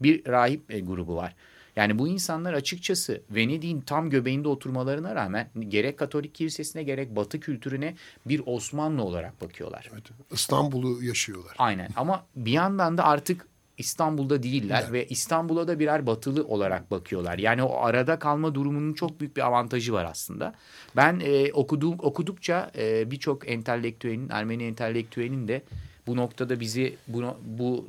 bir 0.00 0.26
rahip 0.26 0.70
e, 0.70 0.80
grubu 0.80 1.16
var. 1.16 1.34
Yani 1.76 1.98
bu 1.98 2.08
insanlar 2.08 2.52
açıkçası 2.52 3.22
Venedik'in 3.30 3.80
tam 3.80 4.10
göbeğinde 4.10 4.48
oturmalarına 4.48 5.14
rağmen 5.14 5.50
gerek 5.68 5.98
Katolik 5.98 6.34
kilisesine 6.34 6.82
gerek 6.82 7.16
Batı 7.16 7.40
kültürüne 7.40 7.94
bir 8.26 8.42
Osmanlı 8.46 9.02
olarak 9.02 9.40
bakıyorlar. 9.40 9.90
Evet, 9.92 10.04
İstanbul'u 10.30 11.02
yaşıyorlar. 11.02 11.54
Aynen 11.58 11.88
ama 11.96 12.26
bir 12.36 12.52
yandan 12.52 12.98
da 12.98 13.04
artık 13.04 13.46
İstanbul'da 13.78 14.42
değiller 14.42 14.80
evet. 14.82 14.92
ve 14.92 15.06
İstanbul'a 15.06 15.68
da 15.68 15.78
birer 15.78 16.06
batılı 16.06 16.44
olarak 16.44 16.90
bakıyorlar. 16.90 17.38
Yani 17.38 17.62
o 17.62 17.76
arada 17.76 18.18
kalma 18.18 18.54
durumunun 18.54 18.92
çok 18.92 19.20
büyük 19.20 19.36
bir 19.36 19.46
avantajı 19.46 19.92
var 19.92 20.04
aslında. 20.04 20.54
Ben 20.96 21.20
e, 21.24 21.52
okuduğum 21.52 21.96
okudukça 21.98 22.70
e, 22.78 23.10
birçok 23.10 23.48
entelektüelin, 23.48 24.28
Ermeni 24.28 24.64
entelektüelin 24.64 25.48
de 25.48 25.62
bu 26.06 26.16
noktada 26.16 26.60
bizi 26.60 26.96
bu, 27.08 27.36
bu 27.44 27.88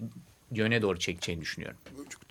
yöne 0.52 0.82
doğru 0.82 1.00
çekeceğini 1.00 1.42
düşünüyorum. 1.42 1.78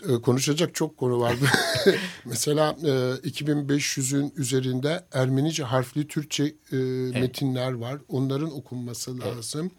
E, 0.09 0.21
konuşacak 0.23 0.75
çok 0.75 0.97
konu 0.97 1.21
vardı. 1.21 1.45
Mesela 2.25 2.77
e, 2.83 2.89
2500'ün 3.29 4.33
üzerinde 4.37 5.05
Ermenice 5.13 5.65
harfli 5.65 6.09
Türkçe 6.09 6.45
e, 6.45 6.53
evet. 6.73 7.15
metinler 7.15 7.73
var. 7.73 7.99
Onların 8.09 8.53
okunması 8.57 9.19
lazım. 9.19 9.61
Evet. 9.61 9.73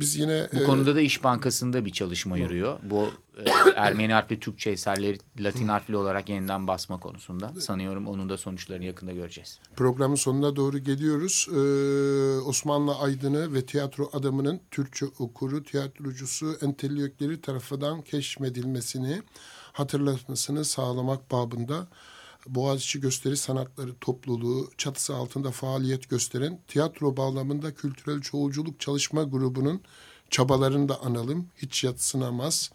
Biz 0.00 0.16
yine 0.16 0.48
bu 0.52 0.60
e, 0.60 0.64
konuda 0.64 0.94
da 0.96 1.00
İş 1.00 1.24
Bankası'nda 1.24 1.84
bir 1.84 1.90
çalışma 1.90 2.38
yürüyor. 2.38 2.78
Bu 2.82 3.08
e, 3.38 3.50
Ermeni 3.76 4.12
harfli 4.12 4.40
Türkçe 4.40 4.70
eserleri 4.70 5.18
Latin 5.40 5.68
harfli 5.68 5.96
olarak 5.96 6.28
yeniden 6.28 6.66
basma 6.66 7.00
konusunda. 7.00 7.60
Sanıyorum 7.60 8.06
onun 8.06 8.28
da 8.28 8.38
sonuçlarını 8.38 8.84
yakında 8.84 9.12
göreceğiz. 9.12 9.58
Programın 9.76 10.14
sonuna 10.14 10.56
doğru 10.56 10.78
geliyoruz. 10.78 11.48
Ee, 11.50 12.40
Osmanlı 12.40 12.98
aydını 12.98 13.54
ve 13.54 13.66
tiyatro 13.66 14.10
adamının 14.12 14.60
Türkçe 14.70 15.06
okuru, 15.18 15.64
tiyatrocusu, 15.64 16.56
entelektüeli 16.62 17.40
tarafından 17.40 18.02
keşfedilmesini 18.02 19.22
hatırlatmasını 19.72 20.64
sağlamak 20.64 21.30
babında 21.30 21.88
Boğaziçi 22.46 23.00
Gösteri 23.00 23.36
Sanatları 23.36 23.94
Topluluğu 24.00 24.70
çatısı 24.78 25.14
altında 25.14 25.50
faaliyet 25.50 26.10
gösteren 26.10 26.58
tiyatro 26.68 27.16
bağlamında 27.16 27.74
kültürel 27.74 28.20
çoğulculuk 28.20 28.80
çalışma 28.80 29.22
grubunun 29.22 29.80
çabalarını 30.30 30.88
da 30.88 31.00
analım. 31.02 31.46
Hiç 31.56 31.84
yatsınamaz. 31.84 32.70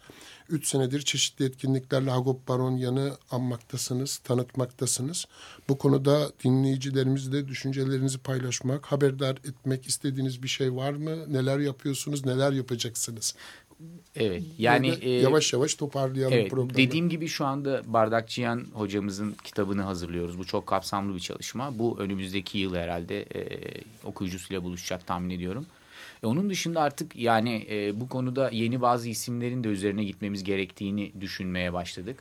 Üç 0.48 0.66
senedir 0.68 1.02
çeşitli 1.02 1.44
etkinliklerle 1.44 2.10
Hagop 2.10 2.48
Baronyan'ı 2.48 3.16
anmaktasınız, 3.30 4.16
tanıtmaktasınız. 4.16 5.26
Bu 5.68 5.78
konuda 5.78 6.32
dinleyicilerimizle 6.44 7.48
düşüncelerinizi 7.48 8.18
paylaşmak, 8.18 8.86
haberdar 8.86 9.36
etmek 9.36 9.86
istediğiniz 9.86 10.42
bir 10.42 10.48
şey 10.48 10.74
var 10.74 10.92
mı? 10.92 11.32
Neler 11.32 11.58
yapıyorsunuz, 11.58 12.24
neler 12.24 12.52
yapacaksınız? 12.52 13.34
Evet 14.16 14.42
yani 14.58 14.94
e, 15.00 15.10
yavaş 15.10 15.52
yavaş 15.52 15.74
toparlayalım 15.74 16.34
evet, 16.34 16.50
programı. 16.50 16.76
Dediğim 16.76 17.08
gibi 17.08 17.28
şu 17.28 17.44
anda 17.44 17.82
Bardakçıyan 17.86 18.66
hocamızın 18.72 19.34
kitabını 19.44 19.82
hazırlıyoruz. 19.82 20.38
Bu 20.38 20.44
çok 20.44 20.66
kapsamlı 20.66 21.14
bir 21.14 21.20
çalışma. 21.20 21.78
Bu 21.78 21.96
önümüzdeki 21.98 22.58
yıl 22.58 22.74
herhalde 22.74 23.22
e, 23.22 23.60
okuyucusuyla 24.04 24.62
buluşacak 24.62 25.06
tahmin 25.06 25.30
ediyorum. 25.30 25.66
E, 26.22 26.26
onun 26.26 26.50
dışında 26.50 26.80
artık 26.82 27.16
yani 27.16 27.66
e, 27.70 28.00
bu 28.00 28.08
konuda 28.08 28.50
yeni 28.52 28.80
bazı 28.80 29.08
isimlerin 29.08 29.64
de 29.64 29.68
üzerine 29.68 30.04
gitmemiz 30.04 30.44
gerektiğini 30.44 31.12
düşünmeye 31.20 31.72
başladık. 31.72 32.18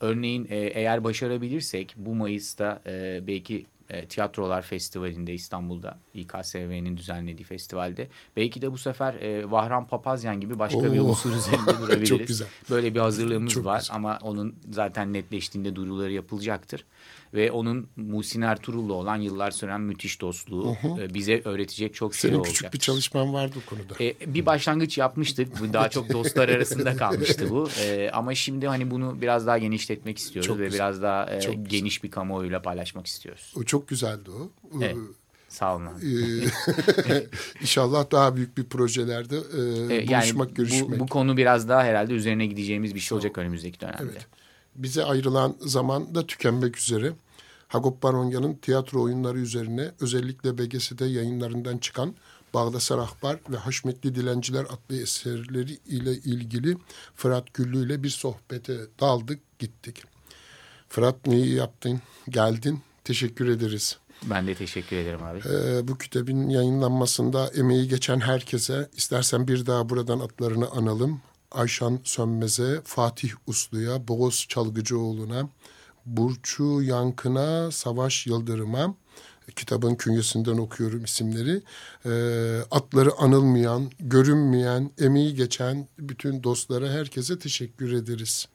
Örneğin 0.00 0.46
e, 0.50 0.56
eğer 0.56 1.04
başarabilirsek 1.04 1.94
bu 1.96 2.14
Mayıs'ta 2.14 2.82
e, 2.86 3.20
belki 3.26 3.66
e, 3.90 4.06
Tiyatrolar 4.06 4.62
Festivali'nde 4.62 5.34
İstanbul'da 5.34 5.98
İKSV'nin 6.14 6.96
düzenlediği 6.96 7.44
festivalde. 7.44 8.08
Belki 8.36 8.62
de 8.62 8.72
bu 8.72 8.78
sefer 8.78 9.14
e, 9.14 9.50
Vahran 9.50 9.86
Papazyan 9.86 10.40
gibi 10.40 10.58
başka 10.58 10.78
Oo. 10.78 10.92
bir 10.92 11.00
unsur 11.00 11.32
üzerinde 11.36 11.78
durabiliriz. 11.80 12.08
Çok 12.08 12.26
güzel. 12.26 12.48
Böyle 12.70 12.94
bir 12.94 13.00
hazırlığımız 13.00 13.52
Çok 13.52 13.64
var 13.64 13.78
güzel. 13.80 13.96
ama 13.96 14.18
onun 14.22 14.54
zaten 14.70 15.12
netleştiğinde 15.12 15.76
duyuruları 15.76 16.12
yapılacaktır 16.12 16.84
ve 17.34 17.52
onun 17.52 17.88
Muhsin 17.96 18.40
Ertuğrul'la 18.40 18.92
olan 18.92 19.16
yıllar 19.16 19.50
süren 19.50 19.80
müthiş 19.80 20.20
dostluğu 20.20 20.76
hı 20.82 20.88
hı. 20.88 21.02
E, 21.02 21.14
bize 21.14 21.42
öğretecek 21.44 21.94
çok 21.94 22.14
şey 22.14 22.30
olacak. 22.30 22.46
Senin 22.46 22.54
küçük 22.54 22.74
bir 22.74 22.78
çalışman 22.78 23.32
vardı 23.32 23.56
bu 23.56 23.70
konuda. 23.70 24.04
E, 24.04 24.34
bir 24.34 24.46
başlangıç 24.46 24.98
yapmıştık. 24.98 25.72
Daha 25.72 25.88
çok 25.88 26.12
dostlar 26.12 26.48
arasında 26.48 26.96
kalmıştı 26.96 27.50
bu. 27.50 27.68
E, 27.82 28.10
ama 28.12 28.34
şimdi 28.34 28.66
hani 28.66 28.90
bunu 28.90 29.20
biraz 29.20 29.46
daha 29.46 29.58
genişletmek 29.58 30.18
istiyoruz 30.18 30.46
çok 30.46 30.58
ve 30.58 30.64
güzel. 30.64 30.78
biraz 30.78 31.02
daha 31.02 31.30
e, 31.30 31.40
çok 31.40 31.70
geniş 31.70 31.98
güzel. 31.98 32.02
bir 32.02 32.10
kamuoyuyla 32.10 32.62
paylaşmak 32.62 33.06
istiyoruz. 33.06 33.54
O 33.56 33.62
çok 33.62 33.88
güzeldi 33.88 34.30
o. 34.30 34.50
Evet. 34.82 34.96
Sağ 35.48 35.76
olun 35.76 35.86
abi. 35.86 36.06
İnşallah 37.60 38.10
daha 38.10 38.36
büyük 38.36 38.58
bir 38.58 38.64
projelerde 38.64 39.36
e, 39.36 39.40
buluşmak, 39.40 40.10
yani 40.10 40.54
görüşmek. 40.54 40.90
Bu, 40.90 40.98
bu 40.98 41.06
konu 41.06 41.36
biraz 41.36 41.68
daha 41.68 41.84
herhalde 41.84 42.14
üzerine 42.14 42.46
gideceğimiz 42.46 42.94
bir 42.94 43.00
şey 43.00 43.16
olacak 43.16 43.38
önümüzdeki 43.38 43.80
dönemde. 43.80 44.02
Evet 44.02 44.26
bize 44.82 45.04
ayrılan 45.04 45.56
zaman 45.60 46.14
da 46.14 46.26
tükenmek 46.26 46.78
üzere. 46.78 47.12
Hagop 47.68 48.02
Baronya'nın 48.02 48.54
tiyatro 48.54 49.02
oyunları 49.02 49.38
üzerine 49.38 49.90
özellikle 50.00 50.58
BGS'de 50.58 51.04
yayınlarından 51.04 51.78
çıkan 51.78 52.14
Bağdasar 52.54 52.98
Ahbar 52.98 53.38
ve 53.50 53.56
Haşmetli 53.56 54.14
Dilenciler 54.14 54.64
adlı 54.64 55.02
eserleri 55.02 55.72
ile 55.86 56.12
ilgili 56.12 56.76
Fırat 57.14 57.54
Güllü 57.54 57.86
ile 57.86 58.02
bir 58.02 58.08
sohbete 58.08 58.78
daldık 59.00 59.58
gittik. 59.58 60.02
Fırat 60.88 61.26
neyi 61.26 61.54
yaptın? 61.54 62.00
Geldin. 62.28 62.80
Teşekkür 63.04 63.48
ederiz. 63.48 63.98
Ben 64.24 64.46
de 64.46 64.54
teşekkür 64.54 64.96
ederim 64.96 65.22
abi. 65.22 65.38
Ee, 65.38 65.88
bu 65.88 65.98
kitabın 65.98 66.48
yayınlanmasında 66.48 67.50
emeği 67.54 67.88
geçen 67.88 68.20
herkese 68.20 68.88
istersen 68.96 69.48
bir 69.48 69.66
daha 69.66 69.88
buradan 69.88 70.20
adlarını 70.20 70.70
analım. 70.70 71.20
Ayşan 71.50 72.00
Sönmez'e, 72.04 72.80
Fatih 72.84 73.30
Uslu'ya, 73.46 74.08
Boğaz 74.08 74.46
Çalgıcıoğlu'na, 74.48 75.48
Burçu 76.06 76.82
Yankın'a, 76.82 77.70
Savaş 77.70 78.26
Yıldırım'a 78.26 78.94
kitabın 79.56 79.94
künyesinden 79.94 80.58
okuyorum 80.58 81.04
isimleri. 81.04 81.62
E, 82.06 82.12
atları 82.70 83.10
anılmayan, 83.18 83.90
görünmeyen, 84.00 84.90
emeği 84.98 85.34
geçen 85.34 85.88
bütün 85.98 86.42
dostlara, 86.42 86.88
herkese 86.88 87.38
teşekkür 87.38 87.92
ederiz. 87.92 88.48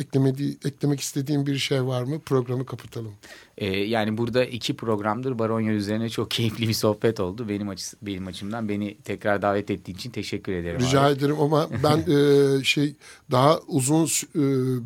Eklemedi, 0.00 0.56
eklemek 0.64 1.00
istediğim 1.00 1.46
bir 1.46 1.58
şey 1.58 1.84
var 1.84 2.02
mı? 2.02 2.20
Programı 2.20 2.66
kapatalım. 2.66 3.12
Ee, 3.58 3.66
yani 3.66 4.18
burada 4.18 4.44
iki 4.44 4.76
programdır 4.76 5.38
Baronya 5.38 5.72
üzerine 5.72 6.08
çok 6.10 6.30
keyifli 6.30 6.68
bir 6.68 6.72
sohbet 6.72 7.20
oldu. 7.20 7.48
Benim 7.48 7.68
açıs 7.68 7.94
benim 8.02 8.26
açımdan 8.26 8.68
beni 8.68 8.98
tekrar 9.04 9.42
davet 9.42 9.70
ettiğin 9.70 9.98
için 9.98 10.10
teşekkür 10.10 10.52
ederim. 10.52 10.80
Rica 10.80 11.00
abi. 11.00 11.12
ederim 11.12 11.40
ama 11.40 11.68
ben 11.82 11.98
e, 11.98 12.64
şey 12.64 12.94
daha 13.30 13.60
uzun 13.60 14.04
e, 14.04 14.42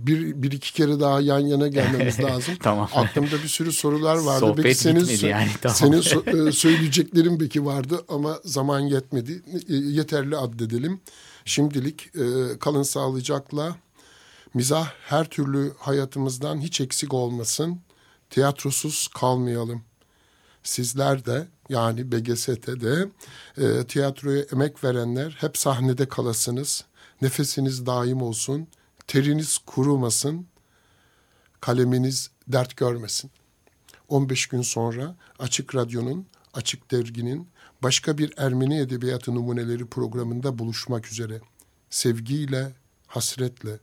bir, 0.07 0.43
bir 0.43 0.53
iki 0.53 0.73
kere 0.73 1.01
daha 1.01 1.21
yan 1.21 1.41
yana 1.41 1.69
gelmemiz 1.69 2.21
lazım. 2.25 2.55
tamam. 2.63 2.89
Aklımda 2.95 3.43
bir 3.43 3.49
sürü 3.49 3.73
sorular 3.73 4.17
vardı. 4.17 4.41
Sohbet 4.41 4.65
belki 4.65 4.79
senin 4.79 5.29
yani. 5.29 5.49
Tamam. 5.61 5.77
Senin 5.77 6.01
so 6.01 6.49
e, 6.49 6.53
söyleyeceklerin 6.53 7.41
belki 7.41 7.65
vardı 7.65 8.05
ama 8.09 8.39
zaman 8.45 8.81
yetmedi. 8.81 9.43
E, 9.69 9.75
yeterli 9.75 10.37
addedelim. 10.37 11.01
Şimdilik 11.45 12.07
e, 12.07 12.59
kalın 12.59 12.83
sağlıcakla. 12.83 13.77
Mizah 14.55 14.93
her 15.07 15.25
türlü 15.25 15.75
hayatımızdan 15.79 16.61
hiç 16.61 16.81
eksik 16.81 17.15
olmasın. 17.15 17.81
Tiyatrosuz 18.31 19.09
kalmayalım. 19.09 19.83
Sizler 20.63 21.25
de 21.25 21.49
yani 21.69 22.13
BGS'te 22.13 22.81
de 22.81 23.09
e, 23.59 23.87
tiyatroya 23.87 24.43
emek 24.53 24.85
verenler 24.85 25.37
hep 25.41 25.59
sahnede 25.59 26.09
kalasınız. 26.09 26.85
Nefesiniz 27.23 27.87
daim 27.87 28.23
olsun. 28.23 28.69
Teriniz 29.07 29.59
kurumasın. 29.59 30.47
Kaleminiz 31.61 32.31
dert 32.49 32.77
görmesin. 32.77 33.31
15 34.09 34.47
gün 34.47 34.63
sonra 34.63 35.17
Açık 35.39 35.75
Radyo'nun, 35.75 36.27
Açık 36.55 36.91
Dergi'nin 36.91 37.49
başka 37.83 38.19
bir 38.19 38.33
Ermeni 38.37 38.79
Edebiyatı 38.79 39.35
Numuneleri 39.35 39.87
programında 39.87 40.59
buluşmak 40.59 41.13
üzere. 41.13 41.41
Sevgiyle, 41.91 42.73
hasretle. 43.07 43.79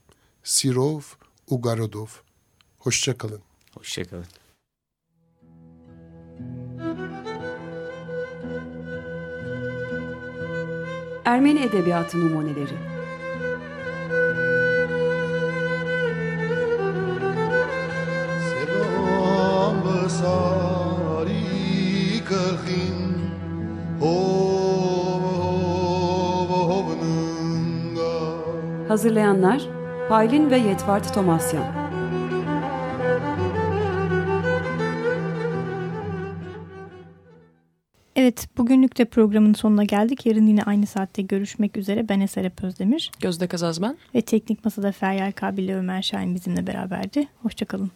Sirov 0.45 1.01
Ugarodov. 1.49 2.07
Hoşçakalın. 2.79 3.41
Hoşçakalın. 3.77 4.25
Ermeni 11.25 11.59
Edebiyatı 11.59 12.19
Numuneleri 12.19 12.95
Hazırlayanlar 28.87 29.74
Paylin 30.09 30.51
ve 30.51 30.57
Yetvart 30.57 31.13
Tomasyan 31.13 31.63
Evet, 38.15 38.47
bugünlük 38.57 38.97
de 38.97 39.05
programın 39.05 39.53
sonuna 39.53 39.83
geldik. 39.83 40.25
Yarın 40.25 40.47
yine 40.47 40.63
aynı 40.63 40.85
saatte 40.85 41.21
görüşmek 41.21 41.77
üzere. 41.77 42.09
Ben 42.09 42.19
Eser 42.19 42.51
Özdemir. 42.63 43.11
Gözde 43.19 43.47
Kazazmen. 43.47 43.97
Ve 44.15 44.21
Teknik 44.21 44.65
Masa'da 44.65 44.91
Feryal 44.91 45.31
Kabil 45.31 45.69
Ömer 45.69 46.01
Şahin 46.01 46.35
bizimle 46.35 46.67
beraberdi. 46.67 47.27
Hoşçakalın. 47.41 47.91